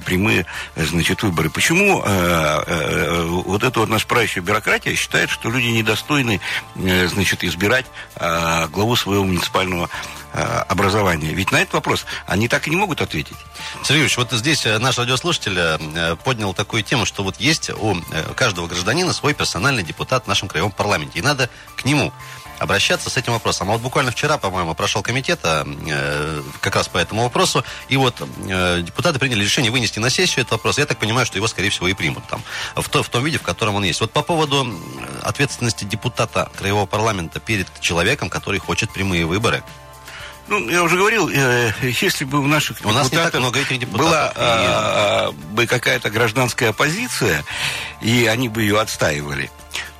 прямые, 0.05 0.45
значит, 0.75 1.23
выборы. 1.23 1.49
Почему 1.49 1.99
вот 1.99 3.63
эта 3.63 3.79
вот 3.79 3.89
наша 3.89 4.05
правящая 4.07 4.43
бюрократия 4.43 4.95
считает, 4.95 5.29
что 5.29 5.49
люди 5.49 5.67
недостойны, 5.67 6.39
значит, 6.75 7.43
избирать 7.43 7.85
э, 8.15 8.67
главу 8.71 8.95
своего 8.95 9.23
муниципального 9.23 9.89
образования? 10.35 11.33
Ведь 11.33 11.51
на 11.51 11.61
этот 11.61 11.73
вопрос 11.73 12.05
они 12.25 12.47
так 12.47 12.67
и 12.67 12.69
не 12.69 12.75
могут 12.75 13.01
ответить. 13.01 13.37
Сергей 13.83 14.03
Юрьевич, 14.03 14.17
вот 14.17 14.31
здесь 14.31 14.65
э, 14.65 14.77
наш 14.79 14.97
радиослушатель 14.97 15.57
э, 15.57 16.15
поднял 16.23 16.53
такую 16.53 16.83
тему, 16.83 17.05
что 17.05 17.23
вот 17.23 17.37
есть 17.39 17.69
у 17.69 17.95
э, 17.95 18.33
каждого 18.35 18.67
гражданина 18.67 19.13
свой 19.13 19.33
персональный 19.33 19.83
депутат 19.83 20.25
в 20.25 20.27
нашем 20.27 20.47
краевом 20.47 20.71
парламенте. 20.71 21.19
И 21.19 21.21
надо 21.21 21.49
к 21.75 21.85
нему 21.85 22.11
обращаться 22.59 23.09
с 23.09 23.17
этим 23.17 23.33
вопросом. 23.33 23.69
А 23.69 23.73
вот 23.73 23.81
буквально 23.81 24.11
вчера, 24.11 24.37
по-моему, 24.37 24.73
прошел 24.75 25.01
комитет 25.01 25.39
э, 25.43 26.41
как 26.61 26.75
раз 26.75 26.87
по 26.87 26.97
этому 26.97 27.23
вопросу, 27.23 27.63
и 27.89 27.97
вот 27.97 28.15
э, 28.21 28.81
депутаты 28.81 29.19
приняли 29.19 29.43
решение 29.43 29.71
вынести 29.71 29.99
на 29.99 30.09
сессию 30.09 30.41
этот 30.41 30.53
вопрос. 30.53 30.77
Я 30.77 30.85
так 30.85 30.97
понимаю, 30.97 31.25
что 31.25 31.37
его, 31.37 31.47
скорее 31.47 31.69
всего, 31.69 31.87
и 31.87 31.93
примут 31.93 32.25
там, 32.27 32.41
в, 32.75 32.87
то, 32.89 33.03
в 33.03 33.09
том 33.09 33.23
виде, 33.23 33.37
в 33.37 33.41
котором 33.41 33.75
он 33.75 33.83
есть. 33.83 34.01
Вот 34.01 34.11
по 34.11 34.21
поводу 34.21 34.65
э, 34.65 35.19
ответственности 35.23 35.83
депутата 35.83 36.49
краевого 36.57 36.85
парламента 36.85 37.39
перед 37.39 37.67
человеком, 37.81 38.29
который 38.29 38.59
хочет 38.59 38.91
прямые 38.91 39.25
выборы, 39.25 39.63
Ну, 40.47 40.69
я 40.69 40.83
уже 40.83 40.97
говорил, 40.97 41.27
э, 41.29 41.71
если 41.81 42.23
бы 42.23 42.39
у 42.39 42.47
наших 42.47 42.77
У 42.83 42.91
нас 42.91 43.11
не 43.11 43.17
так 43.17 43.33
много 43.33 43.59
этих 43.59 43.79
депутатов, 43.79 44.11
была 44.11 44.33
а, 44.35 45.31
бы 45.31 45.65
какая-то 45.65 46.09
гражданская 46.11 46.69
оппозиция, 46.69 47.43
и 48.01 48.27
они 48.27 48.47
бы 48.47 48.61
ее 48.61 48.79
отстаивали, 48.79 49.49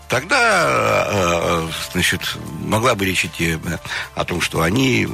тогда, 0.10 1.06
э, 1.08 1.68
значит, 1.94 2.22
могла 2.62 2.96
бы 2.96 3.06
речь 3.06 3.26
идти 3.26 3.58
э, 3.63 3.78
о 4.15 4.26
том, 4.26 4.41
что 4.41 4.62
они 4.62 5.08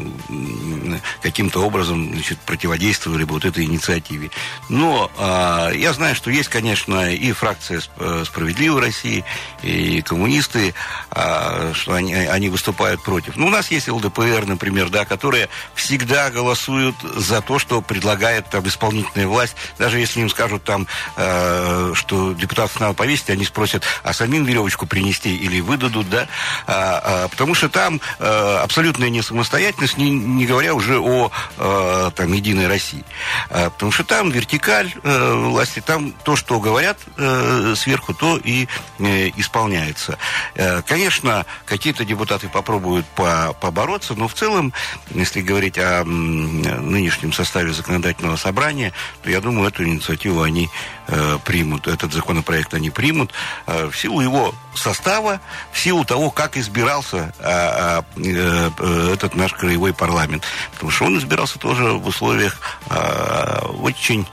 каким-то 1.21 1.63
образом, 1.63 2.13
значит, 2.13 2.39
противодействовали 2.39 3.23
бы 3.23 3.33
вот 3.33 3.45
этой 3.45 3.65
инициативе. 3.65 4.31
Но 4.69 5.11
э, 5.17 5.77
я 5.77 5.93
знаю, 5.93 6.15
что 6.15 6.31
есть, 6.31 6.49
конечно, 6.49 7.13
и 7.13 7.31
фракция 7.31 7.79
«Сп- 7.79 7.91
э, 7.99 8.23
«Справедливой 8.25 8.81
России», 8.81 9.23
и 9.63 10.01
коммунисты, 10.01 10.73
что 11.11 11.93
они, 11.93 12.15
они 12.15 12.49
выступают 12.49 13.03
против. 13.03 13.35
Ну, 13.35 13.47
у 13.47 13.49
нас 13.49 13.69
есть 13.69 13.87
ЛДПР, 13.87 14.45
например, 14.45 14.89
да, 14.89 15.05
которые 15.05 15.49
всегда 15.75 16.31
голосуют 16.31 16.95
за 17.01 17.41
то, 17.41 17.59
что 17.59 17.81
предлагает 17.81 18.49
там 18.49 18.67
исполнительная 18.67 19.27
власть. 19.27 19.55
Даже 19.77 19.99
если 19.99 20.21
им 20.21 20.29
скажут 20.29 20.63
там, 20.63 20.87
э, 21.15 21.91
что 21.93 22.33
депутатов 22.33 22.79
надо 22.79 22.93
повесить, 22.93 23.29
они 23.29 23.45
спросят, 23.45 23.83
а 24.03 24.13
самим 24.13 24.45
веревочку 24.45 24.80
принести 24.85 25.35
или 25.35 25.59
выдадут, 25.61 26.09
да, 26.09 26.27
А, 26.67 27.01
а, 27.03 27.27
потому 27.27 27.53
что 27.53 27.69
там 27.69 27.99
э, 28.19 28.57
абсолютная 28.63 29.09
не 29.09 29.21
самостоятельность, 29.21 29.97
не, 29.97 30.09
не 30.09 30.45
говоря 30.45 30.73
уже 30.73 30.99
о 30.99 31.31
э, 31.57 32.11
там 32.15 32.33
Единой 32.33 32.67
России. 32.67 33.03
А, 33.49 33.69
потому 33.69 33.91
что 33.91 34.03
там 34.03 34.29
вертикаль 34.31 34.93
э, 35.03 35.33
власти, 35.33 35.81
там 35.85 36.13
то, 36.23 36.35
что 36.35 36.59
говорят 36.59 36.97
э, 37.17 37.73
сверху, 37.75 38.13
то 38.13 38.37
и 38.37 38.67
э, 38.99 39.29
исполняется. 39.37 40.17
Э, 40.55 40.81
конечно, 40.81 41.45
какие-то 41.65 42.05
депутаты 42.05 42.49
попробуют 42.49 43.05
по- 43.15 43.55
побороться, 43.59 44.13
но 44.15 44.27
в 44.27 44.33
целом, 44.33 44.73
если 45.11 45.41
говорить 45.41 45.77
о 45.77 46.03
нынешнем 46.03 47.33
составе 47.33 47.73
законодательного 47.73 48.35
собрания, 48.35 48.93
то 49.23 49.29
я 49.29 49.41
думаю, 49.41 49.69
эту 49.69 49.83
инициативу 49.83 50.41
они 50.41 50.69
э, 51.07 51.37
примут, 51.45 51.87
этот 51.87 52.13
законопроект 52.13 52.73
они 52.73 52.89
примут 52.89 53.31
э, 53.67 53.89
в 53.89 53.97
силу 53.97 54.21
его 54.21 54.53
состава, 54.75 55.41
в 55.71 55.79
силу 55.79 56.05
того, 56.05 56.31
как 56.31 56.57
избирался 56.57 57.33
а, 57.39 58.03
а, 58.15 59.13
этот 59.13 59.35
наш 59.35 59.53
краевой 59.53 59.93
парламент. 59.93 60.43
Потому 60.73 60.91
что 60.91 61.05
он 61.05 61.17
избирался 61.17 61.59
тоже 61.59 61.83
в 61.93 62.07
условиях 62.07 62.57
а, 62.89 63.65
очень 63.81 64.27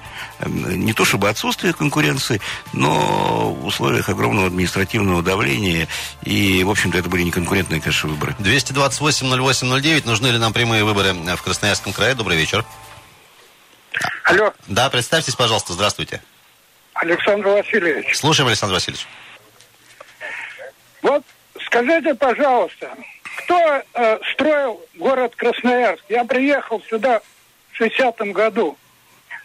не 0.46 0.92
то 0.92 1.04
чтобы 1.04 1.28
отсутствия 1.28 1.72
конкуренции, 1.72 2.40
но 2.72 3.52
в 3.52 3.66
условиях 3.66 4.08
огромного 4.08 4.46
административного 4.46 5.20
давления. 5.20 5.88
И, 6.22 6.62
в 6.62 6.70
общем-то, 6.70 6.96
это 6.96 7.08
были 7.08 7.22
неконкурентные, 7.22 7.80
конечно, 7.80 8.08
выборы. 8.08 8.36
228-08-09. 8.38 10.06
Нужны 10.06 10.28
ли 10.28 10.38
нам 10.38 10.52
прямые 10.52 10.84
выборы 10.84 11.12
в 11.12 11.42
Красноярском 11.42 11.92
крае? 11.92 12.14
Добрый 12.14 12.36
вечер. 12.36 12.64
Алло, 14.24 14.52
Да, 14.66 14.90
представьтесь, 14.90 15.34
пожалуйста. 15.34 15.72
Здравствуйте. 15.72 16.22
Александр 16.94 17.48
Васильевич. 17.48 18.16
Слушаем, 18.16 18.48
Александр 18.48 18.74
Васильевич. 18.74 19.06
Вот 21.02 21.24
скажите, 21.66 22.14
пожалуйста, 22.14 22.90
кто 23.38 23.82
э, 23.94 24.18
строил 24.32 24.80
город 24.94 25.34
Красноярск? 25.36 26.04
Я 26.08 26.24
приехал 26.24 26.82
сюда 26.82 27.20
в 27.72 27.80
60-м 27.80 28.32
году. 28.32 28.76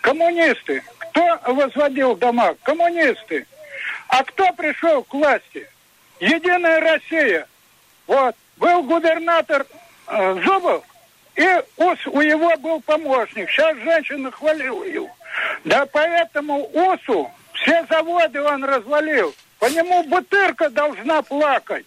Коммунисты. 0.02 0.84
Кто 0.98 1.40
возводил 1.48 2.16
дома? 2.16 2.56
Коммунисты. 2.64 3.46
А 4.08 4.24
кто 4.24 4.52
пришел 4.54 5.04
к 5.04 5.14
власти? 5.14 5.68
Единая 6.20 6.80
Россия. 6.80 7.48
Вот. 8.08 8.36
Был 8.58 8.84
губернатор 8.84 9.66
э, 10.08 10.42
Зубов, 10.44 10.84
и 11.36 11.48
ус 11.78 11.98
у 12.08 12.22
его 12.22 12.56
был 12.58 12.82
помощник. 12.82 13.50
Сейчас 13.50 13.76
женщина 13.78 14.32
хвалила 14.32 14.84
его. 14.84 15.10
Да 15.64 15.86
поэтому 15.92 16.70
УСу 16.72 17.32
все 17.54 17.86
заводы 17.90 18.42
он 18.42 18.64
развалил. 18.64 19.34
По 19.64 19.70
нему 19.70 20.04
бутырка 20.04 20.70
должна 20.70 21.22
плакать. 21.22 21.86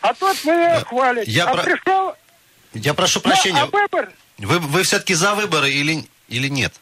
А 0.00 0.12
тут 0.12 0.42
вы 0.42 0.54
ее 0.54 0.80
хвалите. 0.84 1.30
я 1.30 1.44
а 1.44 1.54
про- 1.54 1.62
пришел... 1.62 2.16
Я 2.74 2.94
прошу 2.94 3.20
Ну, 3.22 3.30
прощения. 3.30 3.60
а 3.60 3.66
выбор, 3.66 4.10
Вы, 4.38 4.58
вы 4.58 4.82
все-таки 4.82 5.14
за 5.14 5.36
выборы 5.36 5.70
или, 5.70 6.04
или 6.26 6.48
нет? 6.48 6.72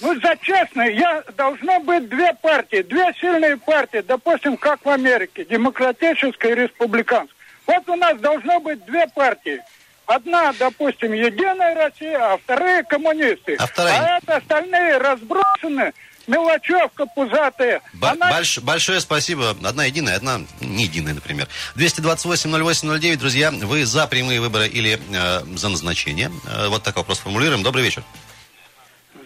ну, 0.00 0.18
за 0.20 0.34
честно, 0.42 0.82
я 0.82 1.22
должно 1.36 1.78
быть 1.78 2.08
две 2.08 2.34
партии, 2.34 2.82
две 2.82 3.14
сильные 3.20 3.56
партии, 3.56 4.02
допустим, 4.04 4.56
как 4.56 4.84
в 4.84 4.88
Америке, 4.90 5.44
демократическая 5.44 6.50
и 6.50 6.54
республиканская. 6.56 7.36
Вот 7.68 7.88
у 7.88 7.94
нас 7.94 8.18
должно 8.18 8.58
быть 8.58 8.84
две 8.84 9.06
партии. 9.06 9.60
Одна, 10.06 10.52
допустим, 10.58 11.12
Единая 11.12 11.76
Россия, 11.76 12.32
а 12.32 12.38
вторые 12.38 12.82
коммунисты. 12.82 13.54
А 13.60 13.66
вторая? 13.68 13.94
А 14.00 14.18
это 14.18 14.36
остальные 14.38 14.96
разбросаны, 14.98 15.92
мелочевка 16.28 17.06
пузатая. 17.06 17.80
Б- 17.94 18.06
Она 18.08 18.30
больш- 18.30 18.60
большое 18.60 19.00
спасибо. 19.00 19.56
Одна 19.64 19.84
единая, 19.86 20.16
одна 20.16 20.42
не 20.60 20.84
единая, 20.84 21.14
например. 21.14 21.48
228-08-09, 21.74 23.16
друзья, 23.16 23.50
вы 23.50 23.84
за 23.84 24.06
прямые 24.06 24.40
выборы 24.40 24.68
или 24.68 25.00
э, 25.12 25.56
за 25.56 25.68
назначение? 25.68 26.30
Э, 26.46 26.68
вот 26.68 26.82
такой 26.84 27.00
вопрос 27.00 27.18
формулируем. 27.18 27.62
Добрый 27.62 27.82
вечер. 27.84 28.04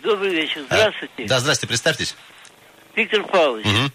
Добрый 0.03 0.31
вечер. 0.35 0.63
А, 0.71 0.75
Здравствуйте. 0.77 1.25
Да, 1.27 1.41
здрасте, 1.41 1.67
представьтесь. 1.67 2.17
Виктор 2.97 3.23
Павлович, 3.25 3.67
Мгм. 3.67 3.93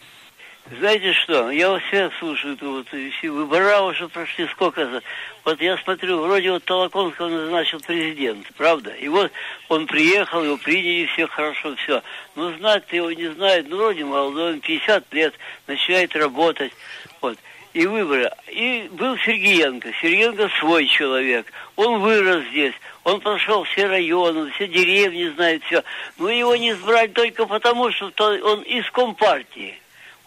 Знаете 0.72 1.14
что, 1.14 1.50
я 1.50 1.70
вас 1.70 1.82
всех 1.84 2.12
слушаю, 2.20 2.58
вот, 2.60 2.88
все 2.88 3.30
выбора 3.30 3.82
уже 3.82 4.08
прошли, 4.10 4.48
сколько 4.48 4.86
за... 4.86 5.02
Вот 5.46 5.62
я 5.62 5.78
смотрю, 5.78 6.20
вроде 6.20 6.52
вот 6.52 6.66
Толоконского 6.66 7.30
назначил 7.30 7.80
президент, 7.80 8.46
правда? 8.58 8.92
И 8.92 9.08
вот 9.08 9.32
он 9.70 9.88
приехал, 9.88 10.44
его 10.44 10.58
приняли, 10.58 11.06
все 11.06 11.28
хорошо, 11.28 11.76
все. 11.78 12.04
Но 12.36 12.52
знать-то 12.58 12.96
его 12.96 13.12
не 13.12 13.28
знает, 13.28 13.68
ну, 13.70 13.78
вроде 13.78 14.04
молодой, 14.04 14.54
он 14.54 14.60
50 14.60 15.14
лет, 15.14 15.34
начинает 15.68 16.16
работать, 16.16 16.74
вот. 17.22 17.38
И 17.74 17.86
выборы. 17.86 18.32
И 18.48 18.90
был 18.92 19.18
Сергеенко. 19.20 19.92
Сергеенко 20.02 20.50
свой 20.60 20.88
человек. 20.88 21.46
Он 21.76 22.00
вырос 22.00 22.44
здесь. 22.50 22.74
Он 23.04 23.22
прошел 23.22 23.64
все 23.66 23.86
районы, 23.86 24.50
все 24.52 24.68
деревни 24.68 25.28
знает, 25.36 25.64
все. 25.66 25.84
Но 26.18 26.30
его 26.30 26.56
не 26.56 26.72
избрать 26.72 27.14
только 27.14 27.46
потому, 27.46 27.92
что 27.92 28.10
то- 28.10 28.40
он 28.44 28.62
из 28.62 28.90
Компартии. 28.90 29.80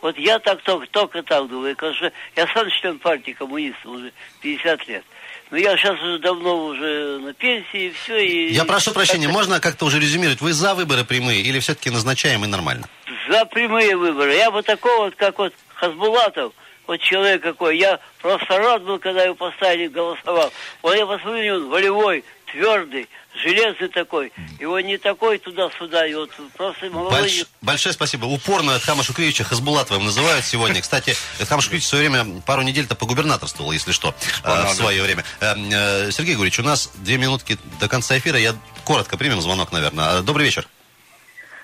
Вот 0.02 0.16
я 0.18 0.38
так 0.38 0.62
только, 0.62 0.86
только 0.86 1.22
так 1.22 1.48
думаю. 1.48 1.76
Конечно, 1.76 2.10
я 2.36 2.46
сам 2.54 2.70
член 2.70 2.98
партии 2.98 3.32
коммунистов 3.32 3.86
уже 3.86 4.12
50 4.40 4.88
лет. 4.88 5.04
Но 5.50 5.56
я 5.56 5.76
сейчас 5.76 6.00
уже 6.00 6.18
давно 6.20 6.66
уже 6.66 7.18
на 7.18 7.34
пенсии, 7.34 7.88
и 7.88 7.90
все. 7.90 8.24
И... 8.24 8.52
Я 8.52 8.64
прошу 8.64 8.92
прощения, 8.92 9.28
можно 9.28 9.60
как-то 9.60 9.84
уже 9.84 9.98
резюмировать? 9.98 10.40
Вы 10.40 10.52
за 10.52 10.74
выборы 10.74 11.04
прямые 11.04 11.40
или 11.42 11.58
все-таки 11.58 11.90
назначаем 11.90 12.44
и 12.44 12.48
нормально? 12.48 12.88
За 13.28 13.44
прямые 13.44 13.96
выборы. 13.96 14.34
Я 14.34 14.50
бы 14.50 14.62
такого 14.62 15.06
вот, 15.06 15.16
как 15.16 15.38
вот 15.38 15.52
Хасбулатов, 15.74 16.52
вот 16.86 17.00
человек 17.00 17.42
какой. 17.42 17.78
Я 17.78 17.98
просто 18.22 18.58
рад 18.58 18.84
был, 18.84 18.98
когда 18.98 19.24
его 19.24 19.34
поставили, 19.34 19.88
голосовал. 19.88 20.52
Вот 20.82 20.96
я 20.96 21.04
посмотрю, 21.04 21.56
он 21.56 21.68
волевой, 21.68 22.24
твердый, 22.52 23.08
железный 23.42 23.88
такой. 23.88 24.32
Его 24.58 24.80
не 24.80 24.98
такой 24.98 25.38
туда-сюда. 25.38 26.06
И 26.06 26.14
вот 26.14 26.30
просто 26.56 26.86
молодой. 26.90 27.22
Больш- 27.22 27.46
большое 27.60 27.92
спасибо. 27.92 28.26
Упорно 28.26 28.72
Эдхама 28.72 29.02
Шукриевича 29.02 29.44
Хасбулатовым 29.44 30.04
называют 30.04 30.44
сегодня. 30.44 30.80
Кстати, 30.80 31.14
Эдхам 31.38 31.60
Шукриевич 31.60 31.86
в 31.86 31.88
свое 31.88 32.08
время 32.08 32.40
пару 32.42 32.62
недель-то 32.62 32.94
погубернаторствовал, 32.94 33.72
если 33.72 33.92
что, 33.92 34.14
э, 34.44 34.64
в 34.66 34.74
свое 34.74 35.02
время. 35.02 35.24
Э, 35.40 35.54
э, 35.56 36.10
Сергей 36.10 36.34
Гурьевич, 36.34 36.58
у 36.60 36.62
нас 36.62 36.90
две 36.96 37.18
минутки 37.18 37.58
до 37.80 37.88
конца 37.88 38.18
эфира. 38.18 38.38
Я 38.38 38.54
коротко 38.84 39.16
примем 39.16 39.40
звонок, 39.40 39.72
наверное. 39.72 40.20
Э, 40.20 40.22
Добрый 40.22 40.44
вечер. 40.46 40.66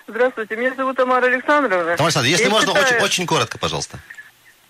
Здравствуйте, 0.09 0.55
меня 0.57 0.73
зовут 0.77 0.97
Тамара 0.97 1.27
Александровна. 1.27 1.97
Тамара 1.97 2.03
Александровна, 2.05 2.29
если 2.29 2.45
Я 2.45 2.51
можно, 2.51 2.73
считаю, 2.75 2.87
очень, 2.97 3.05
очень 3.05 3.27
коротко, 3.27 3.59
пожалуйста. 3.59 3.99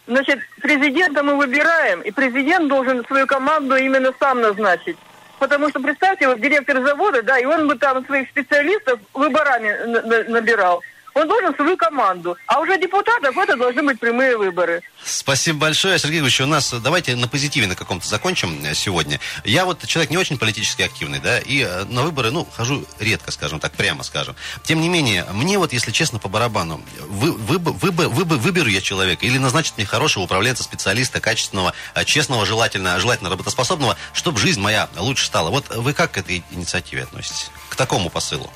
Значит, 0.07 0.39
президента 0.63 1.23
мы 1.23 1.37
выбираем, 1.37 2.01
и 2.01 2.11
президент 2.11 2.69
должен 2.69 3.05
свою 3.07 3.27
команду 3.27 3.77
именно 3.77 4.13
сам 4.19 4.41
назначить. 4.41 4.97
Потому 5.39 5.69
что, 5.69 5.81
представьте, 5.81 6.29
вот 6.29 6.41
директор 6.41 6.83
завода, 6.83 7.23
да, 7.23 7.39
и 7.39 7.45
он 7.45 7.69
бы 7.69 7.77
там 7.77 8.05
своих 8.07 8.29
специалистов 8.31 8.99
выборами 9.13 9.85
на- 9.87 10.03
на- 10.03 10.25
набирал. 10.25 10.83
Он 11.17 11.27
должен 11.27 11.55
свою 11.57 11.79
команду. 11.79 12.37
А 12.47 12.61
уже 12.61 12.79
депутатов 12.79 13.35
это 13.39 13.57
должны 13.57 13.83
быть 13.83 13.99
прямые 13.99 14.37
выборы. 14.37 14.83
Спасибо 15.03 15.61
большое, 15.61 15.99
Сергей 15.99 16.17
Григорьевич. 16.21 16.43
У 16.43 16.47
нас, 16.47 16.71
э, 16.75 16.79
давайте 16.79 17.17
на 17.17 17.27
позитиве 17.27 17.67
на 17.67 17.75
каком-то 17.75 18.07
закончим 18.07 18.63
э, 18.63 18.75
сегодня. 18.75 19.19
Я 19.43 19.65
вот 19.65 19.83
человек 19.87 20.11
не 20.11 20.19
очень 20.19 20.37
политически 20.37 20.83
активный, 20.83 21.19
да, 21.19 21.39
и 21.39 21.63
э, 21.63 21.85
на 21.85 22.03
выборы, 22.03 22.31
ну, 22.33 22.47
хожу 22.55 22.85
редко, 22.99 23.31
скажем 23.31 23.61
так, 23.61 23.73
прямо 23.73 24.03
скажем. 24.03 24.37
Тем 24.65 24.83
не 24.83 24.91
менее, 24.91 25.25
мне 25.33 25.57
вот, 25.57 25.73
если 25.73 25.91
честно, 25.91 26.19
по 26.19 26.29
барабану, 26.29 26.83
вы, 27.09 27.33
вы, 27.33 27.59
вы, 27.61 27.91
вы, 27.91 28.25
бы- 28.25 28.37
выберу 28.37 28.69
я 28.69 28.83
человека 28.83 29.25
или 29.25 29.39
назначит 29.39 29.79
мне 29.79 29.87
хорошего 29.87 30.25
управленца, 30.25 30.65
специалиста, 30.65 31.21
качественного, 31.21 31.73
честного, 32.05 32.45
желательно, 32.45 33.01
желательно 33.01 33.31
работоспособного, 33.31 33.97
чтобы 34.13 34.39
жизнь 34.39 34.61
моя 34.61 34.91
лучше 34.99 35.25
стала. 35.25 35.49
Вот 35.49 35.75
вы 35.75 35.95
как 35.95 36.13
к 36.13 36.19
этой 36.19 36.45
инициативе 36.51 37.05
относитесь? 37.05 37.51
К 37.71 37.77
такому 37.77 38.11
посылу? 38.11 38.51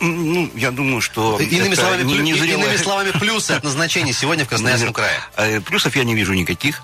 Ну, 0.00 0.50
я 0.54 0.70
думаю, 0.70 1.00
что... 1.00 1.38
Иными, 1.38 1.74
словами, 1.74 2.02
не- 2.02 2.32
незрелая- 2.32 2.64
иными 2.64 2.76
словами, 2.76 3.10
плюсы 3.12 3.52
от 3.52 3.64
назначения 3.64 4.12
сегодня 4.12 4.44
в 4.44 4.48
Красноярском 4.48 4.92
крае. 4.92 5.18
Э, 5.36 5.60
Плюсов 5.60 5.94
я 5.96 6.04
не 6.04 6.14
вижу 6.14 6.34
никаких. 6.34 6.82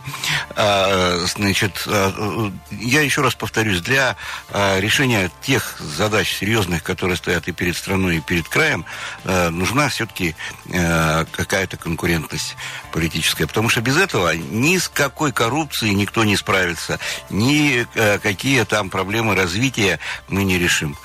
А, 0.56 1.24
Значит, 1.26 1.82
а, 1.86 2.52
я 2.70 3.00
еще 3.02 3.22
раз 3.22 3.34
повторюсь, 3.34 3.80
для 3.80 4.16
а, 4.50 4.78
решения 4.78 5.30
тех 5.42 5.76
задач 5.80 6.32
серьезных, 6.32 6.82
которые 6.82 7.16
стоят 7.16 7.48
и 7.48 7.52
перед 7.52 7.76
страной, 7.76 8.18
и 8.18 8.20
перед 8.20 8.48
краем, 8.48 8.84
э, 9.24 9.50
нужна 9.50 9.88
все-таки 9.88 10.34
э, 10.72 11.24
какая-то 11.32 11.76
конкурентность 11.76 12.56
политическая. 12.92 13.46
Потому 13.46 13.68
что 13.68 13.80
без 13.80 13.96
этого 13.96 14.34
ни 14.36 14.78
с 14.78 14.88
какой 14.88 15.32
коррупцией 15.32 15.94
никто 15.94 16.24
не 16.24 16.36
справится, 16.36 16.98
ни 17.28 17.86
какие 18.18 18.64
там 18.64 18.88
проблемы 18.90 19.34
развития 19.34 19.98
мы 20.28 20.44
не 20.44 20.58
решим. 20.58 20.96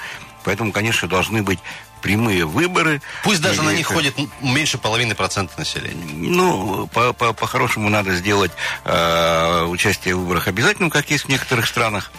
Поэтому, 0.44 0.72
конечно, 0.72 1.08
должны 1.08 1.41
быть 1.41 1.60
прямые 2.06 2.46
выборы. 2.46 3.02
Пусть 3.24 3.41
даже 3.41 3.63
на 3.63 3.72
них 3.74 3.88
это- 3.88 3.96
ходит 3.96 4.15
меньше 4.39 4.78
половины 4.78 5.15
процента 5.15 5.58
населения. 5.58 6.06
ну, 6.13 6.86
по- 6.94 7.13
по- 7.13 7.34
по-хорошему 7.34 7.89
надо 7.89 8.13
сделать 8.15 8.52
э, 8.84 9.63
участие 9.63 10.13
в 10.15 10.20
выборах 10.20 10.48
обязательным, 10.48 10.91
как 10.91 11.10
есть 11.10 11.26
в 11.26 11.30
некоторых 11.30 11.65
странах. 11.65 12.12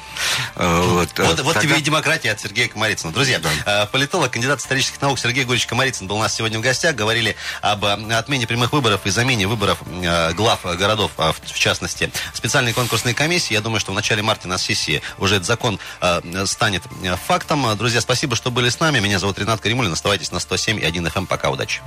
Э, 0.56 0.82
вот 0.88 1.08
э, 1.20 1.22
Вот, 1.22 1.40
вот 1.42 1.54
тогда- 1.54 1.60
тебе 1.60 1.78
и 1.78 1.82
демократия 1.82 2.32
от 2.32 2.40
Сергея 2.40 2.66
Комарицына. 2.66 3.12
Друзья, 3.12 3.40
э, 3.64 3.86
политолог, 3.86 4.32
кандидат 4.32 4.58
исторических 4.58 5.00
наук 5.00 5.20
Сергей 5.20 5.44
Гурьевич 5.44 5.66
Комарицын 5.68 6.08
был 6.08 6.16
у 6.16 6.20
нас 6.20 6.34
сегодня 6.34 6.58
в 6.58 6.62
гостях. 6.62 6.96
Говорили 6.96 7.36
об 7.62 7.84
отмене 7.84 8.48
прямых 8.48 8.72
выборов 8.72 9.02
и 9.04 9.10
замене 9.10 9.46
выборов 9.46 9.78
глав 10.34 10.64
городов, 10.64 11.12
а 11.16 11.32
в, 11.32 11.52
частности, 11.58 12.10
специальной 12.34 12.72
конкурсной 12.72 13.14
комиссии. 13.14 13.54
Я 13.54 13.60
думаю, 13.60 13.78
что 13.78 13.92
в 13.92 13.94
начале 13.94 14.22
марта 14.22 14.48
на 14.48 14.58
сессии 14.58 15.00
уже 15.18 15.36
этот 15.36 15.46
закон 15.46 15.78
станет 16.46 16.82
фактом. 17.26 17.76
Друзья, 17.76 18.00
спасибо, 18.00 18.34
что 18.34 18.50
были 18.50 18.68
с 18.68 18.80
нами. 18.80 18.98
Меня 18.98 19.20
зовут 19.20 19.38
Ренат 19.38 19.60
Тимулин. 19.76 19.92
Оставайтесь 19.92 20.32
на 20.32 20.40
107 20.40 20.80
и 20.80 20.84
1 20.84 21.06
FM. 21.06 21.18
Эм. 21.18 21.26
Пока, 21.26 21.50
удачи. 21.50 21.82